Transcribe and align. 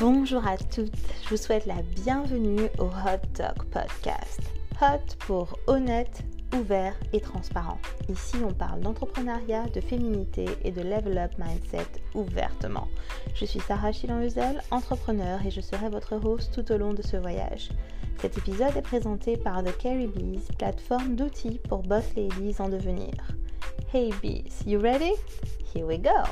Bonjour 0.00 0.46
à 0.46 0.56
toutes, 0.56 0.96
je 1.22 1.28
vous 1.30 1.36
souhaite 1.36 1.66
la 1.66 1.82
bienvenue 1.82 2.68
au 2.78 2.84
Hot 2.84 3.26
Talk 3.34 3.64
Podcast. 3.66 4.40
Hot 4.80 5.16
pour 5.20 5.58
honnête, 5.66 6.22
ouvert 6.56 6.94
et 7.12 7.20
transparent. 7.20 7.78
Ici, 8.08 8.36
on 8.42 8.52
parle 8.52 8.80
d'entrepreneuriat, 8.80 9.66
de 9.66 9.80
féminité 9.80 10.46
et 10.64 10.70
de 10.70 10.80
level 10.80 11.18
up 11.18 11.32
mindset 11.38 11.86
ouvertement. 12.14 12.88
Je 13.34 13.44
suis 13.44 13.60
Sarah 13.60 13.92
Chilan-Huzel, 13.92 14.62
entrepreneur 14.70 15.44
et 15.46 15.50
je 15.50 15.60
serai 15.60 15.88
votre 15.88 16.16
host 16.16 16.52
tout 16.52 16.72
au 16.72 16.78
long 16.78 16.94
de 16.94 17.02
ce 17.02 17.18
voyage. 17.18 17.68
Cet 18.18 18.38
épisode 18.38 18.76
est 18.76 18.82
présenté 18.82 19.36
par 19.36 19.62
The 19.62 19.76
Carrie 19.76 20.08
Bees, 20.08 20.48
plateforme 20.58 21.16
d'outils 21.16 21.60
pour 21.68 21.82
boss 21.82 22.04
ladies 22.16 22.60
en 22.60 22.68
devenir. 22.68 23.12
Hey 23.92 24.10
bees, 24.22 24.64
you 24.66 24.80
ready? 24.80 25.12
Here 25.74 25.86
we 25.86 25.98
go! 25.98 26.22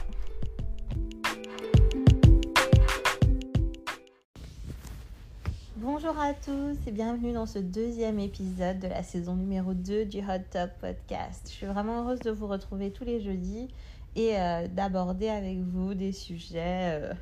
Bonjour 5.82 6.14
à 6.20 6.34
tous 6.34 6.76
et 6.86 6.90
bienvenue 6.90 7.32
dans 7.32 7.46
ce 7.46 7.58
deuxième 7.58 8.18
épisode 8.18 8.80
de 8.80 8.86
la 8.86 9.02
saison 9.02 9.34
numéro 9.34 9.72
2 9.72 10.04
du 10.04 10.18
Hot 10.18 10.44
Talk 10.50 10.72
Podcast. 10.78 11.46
Je 11.46 11.52
suis 11.52 11.64
vraiment 11.64 12.02
heureuse 12.02 12.18
de 12.18 12.30
vous 12.30 12.46
retrouver 12.46 12.90
tous 12.90 13.04
les 13.04 13.18
jeudis 13.18 13.66
et 14.14 14.38
euh, 14.38 14.68
d'aborder 14.68 15.30
avec 15.30 15.56
vous 15.56 15.94
des 15.94 16.12
sujets 16.12 17.00
euh, 17.00 17.14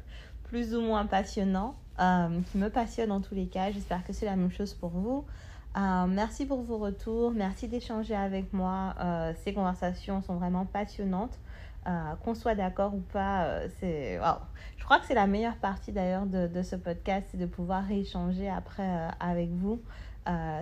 plus 0.43 0.75
ou 0.75 0.81
moins 0.81 1.07
passionnants, 1.07 1.77
euh, 2.01 2.41
qui 2.51 2.59
me 2.59 2.69
passionnent 2.69 3.12
en 3.12 3.21
tous 3.21 3.37
les 3.37 3.47
cas. 3.47 3.71
J'espère 3.71 4.05
que 4.05 4.12
c'est 4.12 4.27
la 4.27 4.34
même 4.34 4.51
chose 4.51 4.75
pour 4.75 4.91
vous. 4.91 5.25
merci 5.77 6.45
pour 6.45 6.62
vos 6.62 6.79
retours, 6.79 7.31
merci 7.31 7.69
d'échanger 7.69 8.17
avec 8.17 8.53
moi. 8.53 8.97
ces 9.45 9.55
conversations 9.55 10.20
sont 10.20 10.34
vraiment 10.34 10.67
passionnantes. 10.67 11.39
Qu'on 12.23 12.34
soit 12.34 12.55
d'accord 12.55 12.95
ou 12.95 13.00
pas, 13.00 13.60
c'est 13.80 14.20
Je 14.77 14.84
crois 14.84 14.98
que 14.98 15.06
c'est 15.06 15.14
la 15.14 15.27
meilleure 15.27 15.56
partie 15.56 15.92
d'ailleurs 15.92 16.27
de, 16.27 16.46
de, 16.46 16.62
ce 16.62 16.77
podcast, 16.77 17.27
c'est 17.30 17.38
de 17.38 17.46
pouvoir 17.46 17.91
échanger 17.91 18.48
après 18.48 19.08
avec 19.20 19.48
vous 19.50 19.80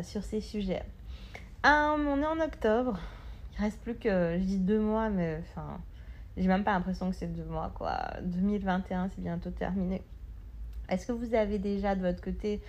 sur 0.02 0.22
ces 0.22 0.40
sujets. 0.40 0.84
on 1.64 2.22
est 2.22 2.26
en 2.26 2.40
octobre, 2.40 2.98
il 3.58 3.62
reste 3.62 3.80
plus 3.80 3.96
que, 3.96 4.36
je 4.38 4.44
dis 4.44 4.58
deux 4.58 4.80
mois, 4.80 5.08
mais 5.08 5.40
enfin, 5.42 5.80
j'ai 6.36 6.48
même 6.48 6.64
pas 6.64 6.72
l'impression 6.72 7.10
que 7.10 7.16
c'est 7.16 7.32
deux 7.32 7.44
mois, 7.44 7.72
quoi. 7.74 7.98
2021, 8.22 9.08
c'est 9.14 9.22
bientôt 9.22 9.50
terminé. 9.50 10.02
Est-ce 10.88 11.06
que 11.06 11.12
vous 11.12 11.34
avez 11.34 11.58
déjà 11.58 11.94
de 11.94 12.02
votre 12.02 12.20
côté 12.20 12.60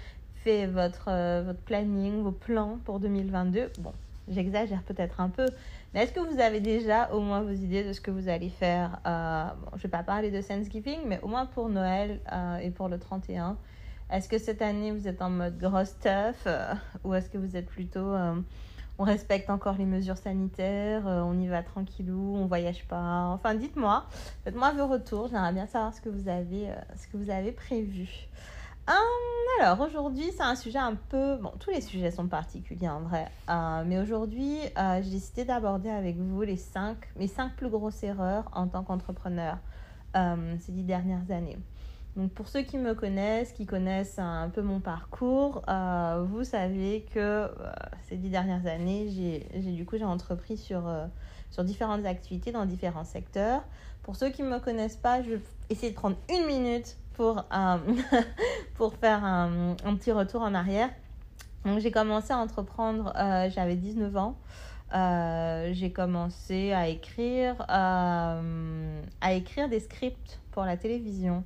fait 0.43 0.65
votre, 0.65 1.09
euh, 1.09 1.43
votre 1.45 1.59
planning, 1.59 2.23
vos 2.23 2.31
plans 2.31 2.79
pour 2.85 2.99
2022 2.99 3.71
Bon, 3.79 3.93
j'exagère 4.27 4.83
peut-être 4.83 5.19
un 5.19 5.29
peu, 5.29 5.47
mais 5.93 6.03
est-ce 6.03 6.11
que 6.11 6.19
vous 6.19 6.39
avez 6.39 6.59
déjà 6.59 7.11
au 7.13 7.19
moins 7.19 7.41
vos 7.41 7.51
idées 7.51 7.83
de 7.83 7.93
ce 7.93 8.01
que 8.01 8.11
vous 8.11 8.29
allez 8.29 8.49
faire 8.49 8.99
euh, 9.05 9.45
Je 9.71 9.77
ne 9.77 9.81
vais 9.83 9.89
pas 9.89 10.03
parler 10.03 10.31
de 10.31 10.41
Thanksgiving, 10.41 10.99
mais 11.05 11.19
au 11.21 11.27
moins 11.27 11.45
pour 11.45 11.69
Noël 11.69 12.19
euh, 12.31 12.57
et 12.57 12.71
pour 12.71 12.89
le 12.89 12.99
31. 12.99 13.57
Est-ce 14.11 14.29
que 14.29 14.37
cette 14.37 14.61
année 14.61 14.91
vous 14.91 15.07
êtes 15.07 15.21
en 15.21 15.29
mode 15.29 15.57
grosse 15.57 15.89
stuff 15.89 16.47
ou 17.03 17.13
est-ce 17.13 17.29
que 17.29 17.37
vous 17.37 17.57
êtes 17.57 17.65
plutôt 17.67 18.13
on 18.99 19.03
respecte 19.03 19.49
encore 19.49 19.75
les 19.77 19.85
mesures 19.85 20.17
sanitaires, 20.17 21.07
euh, 21.07 21.21
on 21.21 21.39
y 21.39 21.47
va 21.47 21.61
tranquillou, 21.61 22.35
on 22.35 22.47
voyage 22.47 22.85
pas. 22.85 23.27
Enfin, 23.27 23.53
dites-moi, 23.53 24.05
faites-moi 24.43 24.71
vos 24.71 24.87
retours. 24.87 25.27
J'aimerais 25.27 25.53
bien 25.53 25.67
savoir 25.67 25.93
ce 25.93 26.01
que 26.01 26.09
vous 26.09 26.27
avez, 26.29 26.69
euh, 26.69 26.75
ce 26.95 27.07
que 27.07 27.17
vous 27.17 27.29
avez 27.29 27.51
prévu. 27.51 28.27
Hum, 28.87 28.93
alors 29.61 29.81
aujourd'hui, 29.81 30.31
c'est 30.35 30.43
un 30.43 30.55
sujet 30.55 30.77
un 30.77 30.95
peu. 30.95 31.37
Bon, 31.37 31.51
tous 31.59 31.71
les 31.71 31.81
sujets 31.81 32.11
sont 32.11 32.27
particuliers 32.27 32.89
en 32.89 33.01
vrai. 33.01 33.29
Euh, 33.49 33.83
mais 33.85 33.99
aujourd'hui, 33.99 34.59
j'ai 34.75 35.09
décidé 35.09 35.45
d'aborder 35.45 35.89
avec 35.89 36.17
vous 36.17 36.41
les 36.41 36.57
cinq, 36.57 36.97
mes 37.15 37.27
cinq 37.27 37.55
plus 37.55 37.69
grosses 37.69 38.03
erreurs 38.03 38.49
en 38.53 38.67
tant 38.67 38.83
qu'entrepreneur 38.83 39.57
ces 40.15 40.71
dix 40.71 40.83
dernières 40.83 41.29
années. 41.29 41.59
Donc 42.17 42.31
pour 42.31 42.47
ceux 42.47 42.63
qui 42.63 42.79
me 42.79 42.95
connaissent, 42.95 43.51
qui 43.51 43.67
connaissent 43.67 44.17
un 44.17 44.49
peu 44.49 44.63
mon 44.63 44.79
parcours, 44.79 45.61
euh, 45.69 46.25
vous 46.27 46.43
savez 46.43 47.05
que 47.13 47.19
euh, 47.19 47.47
ces 48.09 48.17
dix 48.17 48.31
dernières 48.31 48.65
années, 48.65 49.07
j'ai 49.07 49.71
du 49.71 49.85
coup 49.85 49.97
j'ai 49.99 50.03
entrepris 50.03 50.57
sur, 50.57 50.87
euh, 50.87 51.05
sur 51.51 51.63
différentes 51.63 52.07
activités 52.07 52.51
dans 52.51 52.65
différents 52.65 53.03
secteurs. 53.03 53.61
Pour 54.01 54.15
ceux 54.15 54.29
qui 54.29 54.41
ne 54.41 54.49
me 54.49 54.57
connaissent 54.57 54.97
pas, 54.97 55.21
je 55.21 55.35
vais 55.35 55.41
essayer 55.69 55.91
de 55.91 55.95
prendre 55.95 56.17
une 56.35 56.47
minute 56.47 56.97
pour, 57.13 57.45
pour 58.73 58.95
faire 58.95 59.23
un, 59.23 59.75
petit 59.75 60.11
retour 60.11 60.41
en 60.41 60.55
arrière. 60.55 60.89
Donc 61.65 61.77
j'ai 61.77 61.91
commencé 61.91 62.33
à 62.33 62.37
entreprendre, 62.37 63.13
j'avais 63.15 63.75
19 63.75 64.17
ans. 64.17 64.37
j'ai 65.71 65.91
commencé 65.91 66.73
à 66.73 66.87
écrire, 66.87 67.63
à 67.69 68.41
écrire 69.33 69.69
des 69.69 69.81
scripts 69.81 70.39
pour 70.51 70.63
la 70.63 70.77
télévision. 70.77 71.43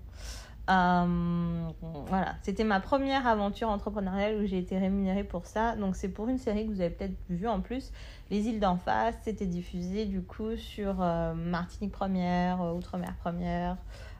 Euh, 0.69 1.69
voilà, 2.07 2.35
c'était 2.43 2.63
ma 2.63 2.79
première 2.79 3.25
aventure 3.25 3.69
entrepreneuriale 3.69 4.41
où 4.41 4.45
j'ai 4.45 4.59
été 4.59 4.77
rémunérée 4.77 5.23
pour 5.23 5.45
ça. 5.45 5.75
Donc 5.75 5.95
c'est 5.95 6.09
pour 6.09 6.29
une 6.29 6.37
série 6.37 6.67
que 6.67 6.71
vous 6.71 6.81
avez 6.81 6.91
peut-être 6.91 7.15
vu 7.29 7.47
en 7.47 7.61
plus. 7.61 7.91
Les 8.29 8.47
îles 8.47 8.59
d'en 8.59 8.77
face, 8.77 9.15
c'était 9.23 9.47
diffusé 9.47 10.05
du 10.05 10.21
coup 10.21 10.55
sur 10.55 11.01
euh, 11.01 11.33
Martinique 11.33 11.91
Première, 11.91 12.61
euh, 12.61 12.73
Outre-mer 12.73 13.15
Première. 13.19 13.77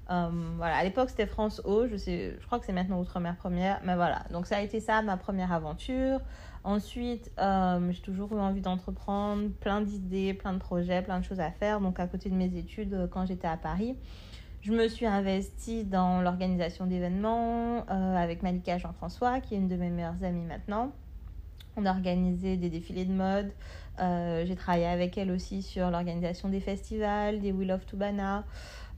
voilà, 0.10 0.76
à 0.78 0.84
l'époque 0.84 1.10
c'était 1.10 1.28
France 1.28 1.62
O, 1.64 1.88
je, 1.88 1.96
sais, 1.96 2.36
je 2.40 2.46
crois 2.46 2.60
que 2.60 2.66
c'est 2.66 2.74
maintenant 2.74 3.00
Outre-mer 3.00 3.36
Première, 3.38 3.80
mais 3.86 3.96
voilà. 3.96 4.24
Donc 4.32 4.48
ça 4.48 4.58
a 4.58 4.62
été 4.62 4.80
ça 4.80 5.02
ma 5.04 5.18
première 5.18 5.54
aventure. 5.54 6.20
Ensuite, 6.64 7.32
j'ai 7.38 8.02
toujours 8.02 8.34
eu 8.34 8.40
envie 8.40 8.62
d'entreprendre, 8.62 9.50
plein 9.62 9.82
d'idées, 9.82 10.34
plein 10.34 10.54
de 10.54 10.60
projets, 10.60 11.02
plein 11.02 11.20
de 11.20 11.24
choses 11.24 11.40
à 11.40 11.52
faire. 11.52 11.82
Donc 11.82 12.00
à 12.00 12.08
côté 12.08 12.30
de 12.30 12.36
mes 12.36 12.56
études 12.58 13.10
quand 13.12 13.26
j'étais 13.26 13.48
à 13.48 13.58
Paris. 13.58 13.96
Je 14.62 14.74
me 14.74 14.88
suis 14.88 15.08
investie 15.08 15.86
dans 15.86 16.22
l'organisation 16.22 16.86
d'événements 16.86 17.84
euh, 17.90 18.16
avec 18.16 18.44
Malika 18.44 18.78
Jean-François, 18.78 19.40
qui 19.40 19.56
est 19.56 19.58
une 19.58 19.68
de 19.68 19.76
mes 19.76 19.90
meilleures 19.90 20.24
amies 20.24 20.46
maintenant. 20.46 20.92
On 21.78 21.86
a 21.88 21.90
organisé 21.90 22.58
des 22.58 22.70
défilés 22.70 23.06
de 23.06 23.12
mode. 23.12 23.52
Euh, 24.00 24.46
j'ai 24.46 24.56
travaillé 24.56 24.86
avec 24.86 25.18
elle 25.18 25.32
aussi 25.32 25.64
sur 25.64 25.90
l'organisation 25.90 26.48
des 26.48 26.60
festivals, 26.60 27.40
des 27.40 27.52
We 27.52 27.68
Love 27.68 27.86
Tubana. 27.86 28.46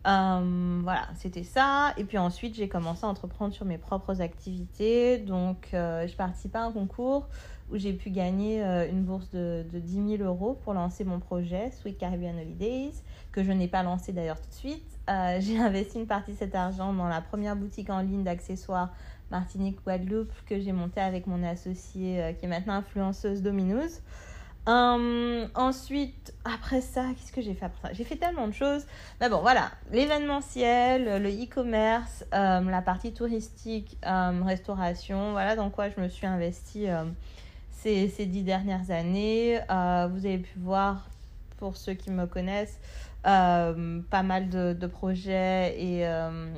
Euh, 0.06 0.80
voilà, 0.84 1.08
c'était 1.16 1.44
ça. 1.44 1.94
Et 1.98 2.04
puis 2.04 2.18
ensuite, 2.18 2.56
j'ai 2.56 2.68
commencé 2.68 3.06
à 3.06 3.10
entreprendre 3.10 3.54
sur 3.54 3.66
mes 3.66 3.78
propres 3.78 4.22
activités. 4.22 5.18
Donc, 5.18 5.70
je 5.72 6.16
participais 6.16 6.58
à 6.58 6.64
un 6.64 6.72
concours 6.72 7.30
où 7.72 7.78
j'ai 7.78 7.94
pu 7.94 8.10
gagner 8.10 8.62
une 8.92 9.04
bourse 9.04 9.30
de, 9.32 9.66
de 9.72 9.80
10 9.80 10.18
000 10.18 10.24
euros 10.24 10.60
pour 10.64 10.74
lancer 10.74 11.04
mon 11.06 11.20
projet 11.20 11.72
Sweet 11.72 11.98
Caribbean 11.98 12.38
Holidays, 12.38 12.92
que 13.32 13.44
je 13.44 13.52
n'ai 13.52 13.68
pas 13.68 13.84
lancé 13.84 14.12
d'ailleurs 14.12 14.40
tout 14.40 14.50
de 14.50 14.54
suite. 14.54 14.94
Euh, 15.10 15.38
j'ai 15.42 15.60
investi 15.60 16.00
une 16.00 16.08
partie 16.08 16.32
de 16.32 16.38
cet 16.38 16.56
argent 16.56 16.94
dans 16.94 17.08
la 17.08 17.22
première 17.22 17.56
boutique 17.56 17.90
en 17.90 18.00
ligne 18.00 18.24
d'accessoires 18.24 18.94
Martinique 19.32 19.80
Guadeloupe 19.84 20.32
que 20.46 20.60
j'ai 20.60 20.72
montée 20.72 21.02
avec 21.02 21.28
mon 21.28 21.44
associée 21.44 22.22
euh, 22.22 22.34
qui 22.34 22.46
est 22.46 22.48
maintenant 22.48 22.74
influenceuse 22.74 23.42
Dominos. 23.42 24.02
Hum, 24.66 25.50
ensuite, 25.56 26.34
après 26.46 26.80
ça, 26.82 27.08
qu'est-ce 27.16 27.34
que 27.34 27.42
j'ai 27.42 27.54
fait 27.54 27.66
après 27.66 27.90
ça? 27.90 27.94
J'ai 27.94 28.06
fait 28.06 28.16
tellement 28.16 28.48
de 28.48 28.54
choses. 28.54 28.86
Mais 29.20 29.30
bon, 29.30 29.42
voilà, 29.42 29.72
l'événementiel, 29.92 31.22
le 31.22 31.30
e-commerce, 31.30 32.24
hum, 32.32 32.70
la 32.70 32.82
partie 32.82 33.14
touristique, 33.14 33.98
hum, 34.06 34.44
restauration, 34.44 35.32
voilà 35.34 35.56
dans 35.56 35.70
quoi 35.70 35.90
je 35.90 36.00
me 36.00 36.08
suis 36.08 36.28
investie 36.28 36.88
ces, 37.84 38.08
ces, 38.10 38.26
dix 38.26 38.44
dernières 38.44 38.92
années. 38.92 39.60
Euh, 39.70 40.08
vous 40.12 40.26
avez 40.26 40.38
pu 40.40 40.58
voir, 40.60 41.10
pour 41.58 41.76
ceux 41.78 41.94
qui 41.94 42.12
me 42.12 42.26
connaissent, 42.26 42.80
euh, 43.28 44.02
pas 44.10 44.24
mal 44.24 44.50
de, 44.50 44.74
de 44.74 44.88
projets 44.88 45.76
et 45.78 46.08
euh, 46.08 46.54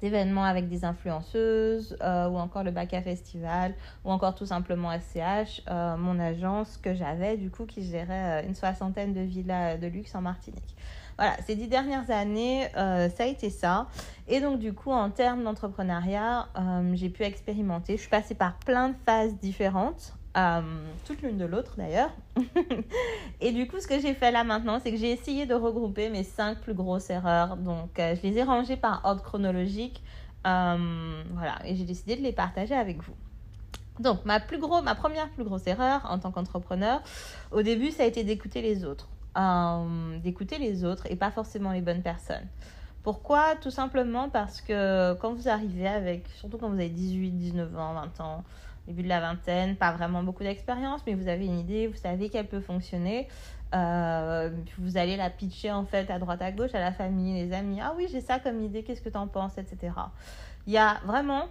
d'événements 0.00 0.44
avec 0.44 0.68
des 0.68 0.84
influenceuses 0.84 1.96
euh, 2.02 2.28
ou 2.28 2.36
encore 2.36 2.62
le 2.64 2.70
Baca 2.70 3.00
Festival 3.02 3.74
ou 4.04 4.10
encore 4.10 4.34
tout 4.34 4.46
simplement 4.46 4.90
SCH, 4.92 5.62
mon 5.68 6.18
agence 6.18 6.76
que 6.76 6.94
j'avais 6.94 7.36
du 7.36 7.50
coup 7.50 7.66
qui 7.66 7.82
gérait 7.82 8.44
une 8.46 8.54
soixantaine 8.54 9.12
de 9.12 9.20
villas 9.20 9.78
de 9.78 9.86
luxe 9.86 10.14
en 10.14 10.22
Martinique. 10.22 10.76
Voilà, 11.18 11.34
ces 11.46 11.54
dix 11.54 11.68
dernières 11.68 12.10
années, 12.10 12.68
ça 12.74 13.22
a 13.22 13.26
été 13.26 13.50
ça. 13.50 13.86
Et 14.28 14.40
donc, 14.40 14.58
du 14.58 14.74
coup, 14.74 14.90
en 14.90 15.10
termes 15.10 15.44
d'entrepreneuriat, 15.44 16.48
j'ai 16.94 17.08
pu 17.08 17.22
expérimenter. 17.22 17.96
Je 17.96 18.02
suis 18.02 18.10
passée 18.10 18.34
par 18.34 18.58
plein 18.58 18.90
de 18.90 18.96
phases 19.06 19.34
différentes. 19.38 20.15
Euh, 20.36 20.60
toute 21.06 21.22
l'une 21.22 21.38
de 21.38 21.46
l'autre 21.46 21.74
d'ailleurs. 21.78 22.10
et 23.40 23.52
du 23.52 23.66
coup, 23.66 23.80
ce 23.80 23.86
que 23.86 23.98
j'ai 23.98 24.12
fait 24.12 24.30
là 24.30 24.44
maintenant, 24.44 24.78
c'est 24.80 24.90
que 24.90 24.98
j'ai 24.98 25.10
essayé 25.10 25.46
de 25.46 25.54
regrouper 25.54 26.10
mes 26.10 26.24
cinq 26.24 26.60
plus 26.60 26.74
grosses 26.74 27.08
erreurs. 27.08 27.56
Donc, 27.56 27.98
euh, 27.98 28.14
je 28.14 28.22
les 28.22 28.38
ai 28.38 28.42
rangées 28.42 28.76
par 28.76 29.00
ordre 29.04 29.22
chronologique. 29.22 30.02
Euh, 30.46 31.22
voilà, 31.32 31.56
et 31.64 31.74
j'ai 31.74 31.84
décidé 31.84 32.16
de 32.16 32.22
les 32.22 32.32
partager 32.32 32.74
avec 32.74 33.02
vous. 33.02 33.14
Donc, 33.98 34.26
ma, 34.26 34.38
plus 34.38 34.58
gros, 34.58 34.82
ma 34.82 34.94
première 34.94 35.30
plus 35.30 35.42
grosse 35.42 35.66
erreur 35.66 36.06
en 36.10 36.18
tant 36.18 36.30
qu'entrepreneur, 36.30 37.00
au 37.50 37.62
début, 37.62 37.90
ça 37.90 38.02
a 38.02 38.06
été 38.06 38.22
d'écouter 38.22 38.60
les 38.60 38.84
autres. 38.84 39.08
d'écouter 40.22 40.58
les 40.58 40.84
autres 40.84 41.06
et 41.10 41.16
pas 41.16 41.30
forcément 41.30 41.72
les 41.72 41.80
bonnes 41.80 42.02
personnes. 42.02 42.46
Pourquoi? 43.02 43.54
Tout 43.60 43.70
simplement 43.70 44.28
parce 44.28 44.60
que 44.60 45.14
quand 45.14 45.32
vous 45.32 45.48
arrivez 45.48 45.88
avec, 45.88 46.26
surtout 46.34 46.58
quand 46.58 46.68
vous 46.68 46.74
avez 46.74 46.90
18, 46.90 47.30
19 47.30 47.78
ans, 47.78 47.94
20 47.94 48.20
ans, 48.20 48.44
début 48.86 49.02
de 49.02 49.08
la 49.08 49.20
vingtaine, 49.20 49.76
pas 49.76 49.92
vraiment 49.92 50.22
beaucoup 50.22 50.42
d'expérience, 50.42 51.02
mais 51.06 51.14
vous 51.14 51.28
avez 51.28 51.46
une 51.46 51.58
idée, 51.58 51.86
vous 51.86 51.96
savez 51.96 52.28
qu'elle 52.28 52.46
peut 52.46 52.60
fonctionner. 52.60 53.28
Euh, 53.74 54.50
vous 54.78 54.96
allez 54.96 55.16
la 55.16 55.28
pitcher 55.28 55.72
en 55.72 55.84
fait 55.84 56.08
à 56.10 56.18
droite 56.18 56.40
à 56.40 56.52
gauche 56.52 56.74
à 56.74 56.80
la 56.80 56.92
famille, 56.92 57.34
les 57.34 57.52
amis. 57.52 57.80
Ah 57.80 57.94
oui, 57.96 58.06
j'ai 58.10 58.20
ça 58.20 58.38
comme 58.38 58.60
idée, 58.60 58.82
qu'est-ce 58.84 59.02
que 59.02 59.08
tu 59.08 59.16
en 59.16 59.26
penses, 59.26 59.58
etc. 59.58 59.92
Il 60.66 60.72
y 60.72 60.78
a 60.78 61.00
vraiment 61.04 61.46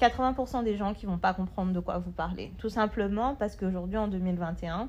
80% 0.00 0.64
des 0.64 0.76
gens 0.76 0.94
qui 0.94 1.06
vont 1.06 1.18
pas 1.18 1.34
comprendre 1.34 1.72
de 1.72 1.80
quoi 1.80 1.98
vous 1.98 2.12
parlez. 2.12 2.52
Tout 2.58 2.68
simplement 2.68 3.34
parce 3.34 3.56
qu'aujourd'hui, 3.56 3.96
en 3.96 4.08
2021, 4.08 4.88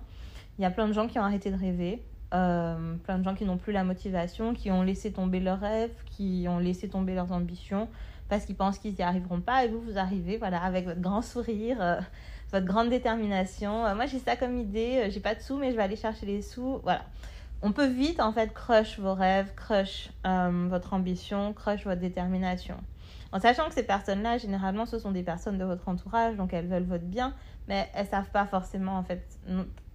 il 0.59 0.61
y 0.61 0.65
a 0.65 0.71
plein 0.71 0.87
de 0.87 0.93
gens 0.93 1.07
qui 1.07 1.17
ont 1.17 1.23
arrêté 1.23 1.49
de 1.49 1.57
rêver, 1.57 2.03
euh, 2.33 2.95
plein 3.03 3.19
de 3.19 3.23
gens 3.23 3.33
qui 3.33 3.45
n'ont 3.45 3.57
plus 3.57 3.73
la 3.73 3.83
motivation, 3.83 4.53
qui 4.53 4.69
ont 4.69 4.81
laissé 4.81 5.11
tomber 5.11 5.39
leurs 5.39 5.59
rêves, 5.59 5.93
qui 6.05 6.45
ont 6.49 6.59
laissé 6.59 6.89
tomber 6.89 7.15
leurs 7.15 7.31
ambitions 7.31 7.87
parce 8.29 8.45
qu'ils 8.45 8.55
pensent 8.55 8.79
qu'ils 8.79 8.93
n'y 8.93 9.01
arriveront 9.01 9.41
pas 9.41 9.65
et 9.65 9.67
vous, 9.67 9.81
vous 9.81 9.97
arrivez 9.97 10.37
voilà, 10.37 10.61
avec 10.61 10.85
votre 10.85 11.01
grand 11.01 11.21
sourire, 11.21 11.77
euh, 11.81 11.99
votre 12.51 12.65
grande 12.65 12.89
détermination. 12.89 13.85
Euh, 13.85 13.95
moi, 13.95 14.05
j'ai 14.05 14.19
ça 14.19 14.35
comme 14.35 14.57
idée, 14.57 15.09
j'ai 15.09 15.19
pas 15.19 15.35
de 15.35 15.41
sous, 15.41 15.57
mais 15.57 15.71
je 15.71 15.77
vais 15.77 15.83
aller 15.83 15.95
chercher 15.95 16.25
les 16.25 16.41
sous. 16.41 16.79
Voilà. 16.83 17.01
On 17.61 17.71
peut 17.71 17.87
vite, 17.87 18.19
en 18.19 18.31
fait, 18.31 18.53
crush 18.53 18.99
vos 18.99 19.13
rêves, 19.15 19.53
crush 19.55 20.11
votre 20.23 20.93
ambition, 20.93 21.53
crush 21.53 21.85
votre 21.85 22.01
détermination. 22.01 22.77
En 23.31 23.39
sachant 23.39 23.67
que 23.67 23.73
ces 23.73 23.83
personnes-là, 23.83 24.37
généralement, 24.37 24.85
ce 24.85 24.99
sont 24.99 25.11
des 25.11 25.23
personnes 25.23 25.57
de 25.57 25.65
votre 25.65 25.87
entourage, 25.89 26.35
donc 26.37 26.53
elles 26.53 26.67
veulent 26.67 26.85
votre 26.85 27.03
bien, 27.03 27.33
mais 27.67 27.89
elles 27.93 28.07
savent 28.07 28.29
pas 28.29 28.45
forcément, 28.45 28.97
en 28.97 29.03
fait, 29.03 29.27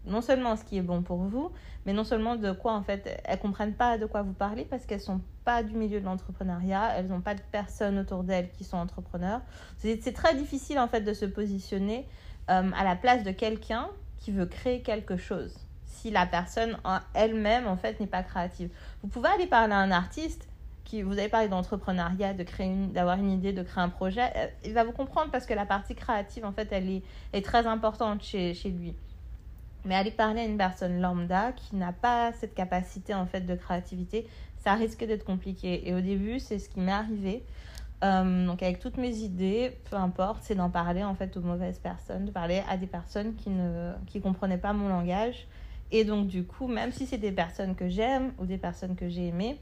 non, 0.05 0.20
seulement 0.20 0.56
ce 0.56 0.64
qui 0.64 0.76
est 0.76 0.82
bon 0.82 1.02
pour 1.02 1.19
vous, 1.19 1.50
mais 1.87 1.93
non 1.93 2.05
seulement 2.05 2.37
de 2.37 2.52
quoi, 2.52 2.75
en 2.75 2.82
fait, 2.82 3.20
elles 3.25 3.38
comprennent 3.38 3.75
pas 3.75 3.96
de 3.96 4.06
quoi 4.06 4.23
vous 4.23 4.34
parlez 4.34 4.64
parce 4.64 4.84
qu'elles 4.84 5.00
sont 5.00 5.20
pas 5.44 5.62
du 5.62 5.74
milieu 5.74 6.00
de 6.00 6.04
l'entrepreneuriat, 6.04 6.94
elles 6.96 7.08
n'ont 7.08 7.20
pas 7.20 7.34
de 7.34 7.40
personnes 7.50 7.98
autour 7.98 8.24
d'elles 8.24 8.50
qui 8.50 8.64
sont 8.64 8.76
entrepreneurs. 8.76 9.40
C'est 9.78 10.14
très 10.14 10.34
difficile, 10.34 10.78
en 10.78 10.88
fait, 10.88 11.00
de 11.00 11.14
se 11.14 11.24
positionner 11.24 12.06
euh, 12.50 12.70
à 12.76 12.84
la 12.84 12.96
place 12.96 13.22
de 13.24 13.30
quelqu'un 13.30 13.88
qui 14.18 14.30
veut 14.30 14.46
créer 14.46 14.82
quelque 14.82 15.16
chose 15.16 15.56
si 15.84 16.10
la 16.10 16.26
personne 16.26 16.76
elle-même 17.14 17.68
en 17.68 17.76
fait 17.76 18.00
n'est 18.00 18.06
pas 18.06 18.22
créative. 18.22 18.70
Vous 19.02 19.08
pouvez 19.08 19.28
aller 19.28 19.46
parler 19.46 19.74
à 19.74 19.78
un 19.78 19.92
artiste 19.92 20.48
vous 21.00 21.18
avez 21.18 21.28
parlé 21.28 21.48
d'entrepreneuriat, 21.48 22.34
de 22.34 22.42
créer 22.42 22.74
d'avoir 22.88 23.18
une 23.18 23.30
idée, 23.30 23.52
de 23.52 23.62
créer 23.62 23.82
un 23.82 23.88
projet, 23.88 24.30
euh, 24.36 24.46
il 24.64 24.74
va 24.74 24.84
vous 24.84 24.92
comprendre 24.92 25.30
parce 25.30 25.46
que 25.46 25.54
la 25.54 25.64
partie 25.64 25.94
créative, 25.94 26.44
en 26.44 26.52
fait, 26.52 26.68
elle 26.70 26.90
est, 26.90 27.02
est 27.32 27.44
très 27.44 27.66
importante 27.66 28.22
chez, 28.22 28.52
chez 28.52 28.68
lui. 28.68 28.94
Mais 29.84 29.94
aller 29.94 30.10
parler 30.10 30.42
à 30.42 30.44
une 30.44 30.58
personne 30.58 31.00
lambda 31.00 31.52
qui 31.52 31.76
n'a 31.76 31.92
pas 31.92 32.32
cette 32.32 32.54
capacité 32.54 33.14
en 33.14 33.26
fait 33.26 33.40
de 33.40 33.54
créativité, 33.54 34.28
ça 34.62 34.74
risque 34.74 35.04
d'être 35.04 35.24
compliqué. 35.24 35.88
Et 35.88 35.94
au 35.94 36.00
début, 36.00 36.38
c'est 36.38 36.58
ce 36.58 36.68
qui 36.68 36.80
m'est 36.80 36.92
arrivé. 36.92 37.44
Euh, 38.04 38.46
donc 38.46 38.62
avec 38.62 38.80
toutes 38.80 38.96
mes 38.96 39.16
idées, 39.18 39.78
peu 39.90 39.96
importe, 39.96 40.42
c'est 40.42 40.54
d'en 40.54 40.70
parler 40.70 41.04
en 41.04 41.14
fait 41.14 41.36
aux 41.36 41.40
mauvaises 41.40 41.78
personnes, 41.78 42.24
de 42.24 42.30
parler 42.30 42.62
à 42.68 42.76
des 42.76 42.88
personnes 42.88 43.34
qui 43.36 43.50
ne 43.50 43.92
qui 44.06 44.20
comprenaient 44.20 44.58
pas 44.58 44.72
mon 44.72 44.88
langage. 44.88 45.46
Et 45.92 46.04
donc 46.04 46.26
du 46.26 46.44
coup, 46.44 46.66
même 46.66 46.90
si 46.90 47.06
c'est 47.06 47.18
des 47.18 47.32
personnes 47.32 47.76
que 47.76 47.88
j'aime 47.88 48.32
ou 48.38 48.46
des 48.46 48.58
personnes 48.58 48.96
que 48.96 49.08
j'ai 49.08 49.28
aimées, 49.28 49.58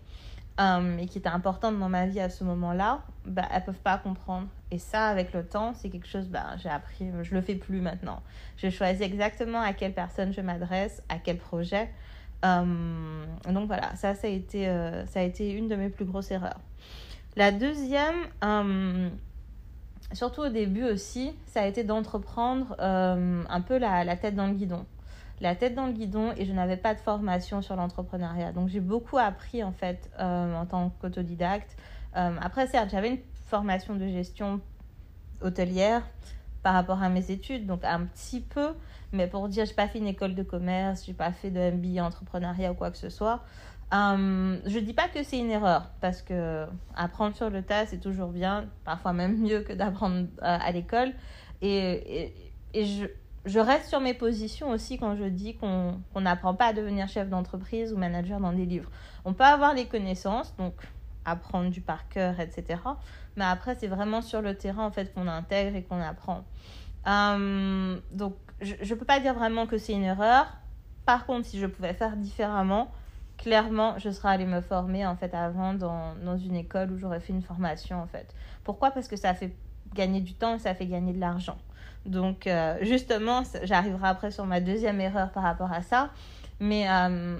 euh, 0.60 0.98
et 0.98 1.06
qui 1.06 1.18
étaient 1.18 1.28
importantes 1.28 1.78
dans 1.78 1.88
ma 1.88 2.06
vie 2.06 2.20
à 2.20 2.28
ce 2.28 2.44
moment-là, 2.44 3.02
bah, 3.24 3.48
elles 3.52 3.64
peuvent 3.64 3.80
pas 3.80 3.96
comprendre. 3.96 4.46
Et 4.70 4.78
ça, 4.78 5.06
avec 5.06 5.32
le 5.32 5.44
temps, 5.44 5.72
c'est 5.74 5.88
quelque 5.88 6.06
chose, 6.06 6.28
bah, 6.28 6.56
j'ai 6.58 6.68
appris, 6.68 7.06
je 7.22 7.34
le 7.34 7.40
fais 7.40 7.54
plus 7.54 7.80
maintenant. 7.80 8.22
Je 8.58 8.68
choisis 8.68 9.00
exactement 9.00 9.60
à 9.60 9.72
quelle 9.72 9.94
personne 9.94 10.32
je 10.34 10.40
m'adresse, 10.42 11.02
à 11.08 11.18
quel 11.18 11.38
projet. 11.38 11.88
Euh, 12.44 13.24
donc 13.50 13.66
voilà, 13.66 13.94
ça, 13.96 14.14
ça 14.14 14.26
a, 14.26 14.30
été, 14.30 14.68
euh, 14.68 15.04
ça 15.06 15.20
a 15.20 15.22
été 15.22 15.52
une 15.52 15.68
de 15.68 15.76
mes 15.76 15.88
plus 15.88 16.04
grosses 16.04 16.30
erreurs. 16.30 16.60
La 17.36 17.52
deuxième, 17.52 18.16
surtout 20.12 20.42
au 20.42 20.48
début 20.48 20.84
aussi, 20.84 21.32
ça 21.46 21.62
a 21.62 21.66
été 21.66 21.84
d'entreprendre 21.84 22.74
un 22.80 23.60
peu 23.60 23.78
la, 23.78 24.04
la 24.04 24.16
tête 24.16 24.34
dans 24.34 24.46
le 24.46 24.54
guidon 24.54 24.84
la 25.40 25.54
tête 25.54 25.74
dans 25.74 25.86
le 25.86 25.92
guidon 25.92 26.32
et 26.36 26.44
je 26.44 26.52
n'avais 26.52 26.76
pas 26.76 26.94
de 26.94 27.00
formation 27.00 27.62
sur 27.62 27.76
l'entrepreneuriat. 27.76 28.52
Donc 28.52 28.68
j'ai 28.68 28.80
beaucoup 28.80 29.18
appris 29.18 29.64
en 29.64 29.72
fait 29.72 30.10
euh, 30.18 30.54
en 30.54 30.66
tant 30.66 30.90
qu'autodidacte. 31.00 31.76
Euh, 32.16 32.36
après 32.40 32.66
certes, 32.66 32.90
j'avais 32.90 33.08
une 33.10 33.18
formation 33.46 33.96
de 33.96 34.06
gestion 34.06 34.60
hôtelière 35.40 36.02
par 36.62 36.74
rapport 36.74 37.02
à 37.02 37.08
mes 37.08 37.30
études, 37.30 37.66
donc 37.66 37.84
un 37.84 38.04
petit 38.04 38.40
peu, 38.40 38.74
mais 39.12 39.26
pour 39.26 39.48
dire, 39.48 39.64
j'ai 39.64 39.74
pas 39.74 39.88
fait 39.88 39.98
une 39.98 40.06
école 40.06 40.34
de 40.34 40.42
commerce, 40.42 41.04
j'ai 41.06 41.14
pas 41.14 41.32
fait 41.32 41.50
de 41.50 41.70
MBA 41.70 42.04
entrepreneuriat 42.04 42.72
ou 42.72 42.74
quoi 42.74 42.90
que 42.90 42.98
ce 42.98 43.08
soit. 43.08 43.42
Euh, 43.92 44.58
je 44.66 44.78
dis 44.78 44.92
pas 44.92 45.08
que 45.08 45.22
c'est 45.24 45.38
une 45.38 45.50
erreur 45.50 45.90
parce 46.00 46.22
que 46.22 46.64
apprendre 46.94 47.34
sur 47.34 47.50
le 47.50 47.60
tas 47.60 47.86
c'est 47.86 47.98
toujours 47.98 48.28
bien, 48.28 48.66
parfois 48.84 49.12
même 49.12 49.38
mieux 49.38 49.62
que 49.62 49.72
d'apprendre 49.72 50.26
euh, 50.42 50.58
à 50.60 50.70
l'école. 50.70 51.12
Et, 51.60 52.32
et, 52.72 52.84
je, 52.84 53.06
je 53.46 53.58
reste 53.58 53.88
sur 53.88 54.00
mes 54.00 54.14
positions 54.14 54.70
aussi 54.70 54.96
quand 54.96 55.16
je 55.16 55.24
dis 55.24 55.56
qu'on 55.56 55.98
n'apprend 56.14 56.54
pas 56.54 56.66
à 56.66 56.72
devenir 56.72 57.08
chef 57.08 57.28
d'entreprise 57.28 57.92
ou 57.92 57.96
manager 57.96 58.38
dans 58.38 58.52
des 58.52 58.64
livres. 58.64 58.90
On 59.24 59.34
peut 59.34 59.44
avoir 59.44 59.74
les 59.74 59.86
connaissances, 59.86 60.54
donc 60.56 60.74
apprendre 61.24 61.70
du 61.70 61.80
par 61.80 62.08
cœur, 62.08 62.38
etc. 62.40 62.80
Mais 63.40 63.46
après, 63.46 63.74
c'est 63.74 63.86
vraiment 63.86 64.20
sur 64.20 64.42
le 64.42 64.54
terrain 64.54 64.84
en 64.84 64.90
fait 64.90 65.14
qu'on 65.14 65.26
intègre 65.26 65.74
et 65.74 65.82
qu'on 65.82 65.98
apprend. 65.98 66.44
Euh, 67.06 67.98
donc, 68.10 68.36
je 68.60 68.74
ne 68.74 68.98
peux 68.98 69.06
pas 69.06 69.18
dire 69.18 69.32
vraiment 69.32 69.66
que 69.66 69.78
c'est 69.78 69.94
une 69.94 70.04
erreur. 70.04 70.44
Par 71.06 71.24
contre, 71.24 71.46
si 71.46 71.58
je 71.58 71.64
pouvais 71.64 71.94
faire 71.94 72.18
différemment, 72.18 72.92
clairement, 73.38 73.98
je 73.98 74.10
serais 74.10 74.28
allée 74.28 74.44
me 74.44 74.60
former 74.60 75.06
en 75.06 75.16
fait 75.16 75.32
avant 75.32 75.72
dans, 75.72 76.16
dans 76.16 76.36
une 76.36 76.54
école 76.54 76.92
où 76.92 76.98
j'aurais 76.98 77.20
fait 77.20 77.32
une 77.32 77.40
formation 77.40 78.02
en 78.02 78.06
fait. 78.06 78.34
Pourquoi? 78.62 78.90
Parce 78.90 79.08
que 79.08 79.16
ça 79.16 79.32
fait 79.32 79.56
gagner 79.94 80.20
du 80.20 80.34
temps 80.34 80.56
et 80.56 80.58
ça 80.58 80.74
fait 80.74 80.84
gagner 80.84 81.14
de 81.14 81.20
l'argent. 81.20 81.56
Donc, 82.04 82.46
euh, 82.46 82.76
justement, 82.82 83.42
j'arriverai 83.62 84.08
après 84.08 84.30
sur 84.30 84.44
ma 84.44 84.60
deuxième 84.60 85.00
erreur 85.00 85.30
par 85.30 85.44
rapport 85.44 85.72
à 85.72 85.80
ça. 85.80 86.10
Mais, 86.60 86.90
euh, 86.90 87.38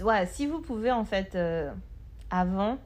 ouais, 0.00 0.26
si 0.26 0.46
vous 0.46 0.60
pouvez, 0.60 0.92
en 0.92 1.04
fait, 1.04 1.36
avant, 2.30 2.78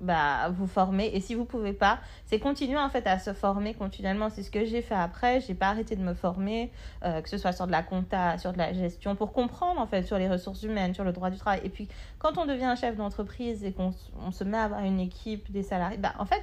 bah, 0.00 0.48
vous 0.50 0.66
former. 0.66 1.10
Et 1.12 1.20
si 1.20 1.34
vous 1.34 1.44
pouvez 1.44 1.72
pas, 1.72 1.98
c'est 2.26 2.38
continuer, 2.38 2.78
en 2.78 2.88
fait, 2.88 3.06
à 3.06 3.18
se 3.18 3.32
former 3.32 3.74
continuellement. 3.74 4.30
C'est 4.30 4.42
ce 4.42 4.50
que 4.50 4.64
j'ai 4.64 4.82
fait 4.82 4.94
après. 4.94 5.40
J'ai 5.40 5.54
pas 5.54 5.68
arrêté 5.68 5.96
de 5.96 6.02
me 6.02 6.14
former, 6.14 6.70
que 7.02 7.28
ce 7.28 7.38
soit 7.38 7.52
sur 7.52 7.66
de 7.66 7.72
la 7.72 7.82
compta, 7.82 8.38
sur 8.38 8.52
de 8.52 8.58
la 8.58 8.72
gestion, 8.72 9.16
pour 9.16 9.32
comprendre, 9.32 9.80
en 9.80 9.86
fait, 9.86 10.02
sur 10.02 10.18
les 10.18 10.28
ressources 10.28 10.62
humaines, 10.62 10.94
sur 10.94 11.04
le 11.04 11.12
droit 11.12 11.30
du 11.30 11.38
travail. 11.38 11.60
Et 11.64 11.68
puis, 11.68 11.88
quand 12.18 12.38
on 12.38 12.46
devient 12.46 12.64
un 12.64 12.76
chef 12.76 12.96
d'entreprise 12.96 13.64
et 13.64 13.72
qu'on 13.72 13.92
se 14.32 14.44
met 14.44 14.58
à 14.58 14.64
avoir 14.64 14.84
une 14.84 15.00
équipe, 15.00 15.50
des 15.50 15.62
salariés, 15.62 15.98
bah, 15.98 16.14
en 16.18 16.26
fait, 16.26 16.42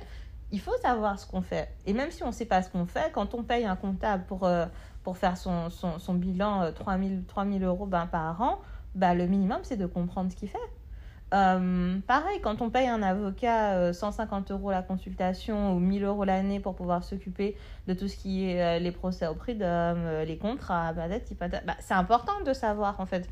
il 0.52 0.60
faut 0.60 0.76
savoir 0.82 1.20
ce 1.20 1.28
qu'on 1.28 1.42
fait. 1.42 1.70
Et 1.86 1.94
même 1.94 2.12
si 2.12 2.24
on 2.24 2.28
ne 2.28 2.32
sait 2.32 2.46
pas 2.46 2.62
ce 2.62 2.70
qu'on 2.70 2.86
fait, 2.86 3.12
quand 3.14 3.34
on 3.34 3.44
paye 3.44 3.66
un 3.66 3.76
comptable 3.76 4.26
pour, 4.26 4.46
euh, 4.46 4.66
pour 5.04 5.18
faire 5.18 5.38
son, 5.38 5.70
son, 5.70 6.14
bilan 6.14 6.72
3000, 6.74 7.14
euh, 7.14 7.22
3000 7.28 7.64
euros 7.64 7.86
ben, 7.86 8.08
par 8.08 8.42
an, 8.42 8.60
bah, 8.94 9.14
le 9.14 9.28
minimum, 9.28 9.60
c'est 9.64 9.78
de 9.78 9.86
comprendre 9.86 10.32
ce 10.32 10.36
qu'il 10.36 10.50
fait. 10.50 10.58
Euh, 11.36 12.00
pareil, 12.08 12.40
quand 12.42 12.62
on 12.62 12.70
paye 12.70 12.88
un 12.88 13.04
avocat 13.04 13.94
150 13.94 14.52
euros 14.52 14.72
la 14.72 14.82
consultation 14.82 15.76
ou 15.76 15.80
1000 15.80 16.06
euros 16.06 16.24
l'année 16.24 16.60
pour 16.60 16.76
pouvoir 16.76 17.04
s'occuper 17.04 17.58
de 17.88 17.94
tout 17.94 18.08
ce 18.08 18.16
qui 18.16 18.50
est 18.50 18.80
les 18.80 18.92
procès 18.92 19.28
au 19.28 19.36
prix 19.36 19.56
d'hommes, 19.56 20.08
les 20.26 20.38
contrats, 20.38 20.94
bah, 20.94 21.04
c'est 21.80 21.94
important 21.94 22.42
de 22.46 22.54
savoir 22.54 23.00
en 23.02 23.06
fait 23.06 23.28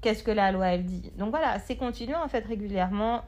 qu'est-ce 0.00 0.24
que 0.24 0.32
la 0.32 0.50
loi 0.50 0.68
elle 0.68 0.84
dit. 0.84 1.12
Donc 1.18 1.30
voilà, 1.30 1.60
c'est 1.60 1.76
continuer 1.76 2.16
en 2.16 2.28
fait 2.28 2.44
régulièrement 2.44 3.22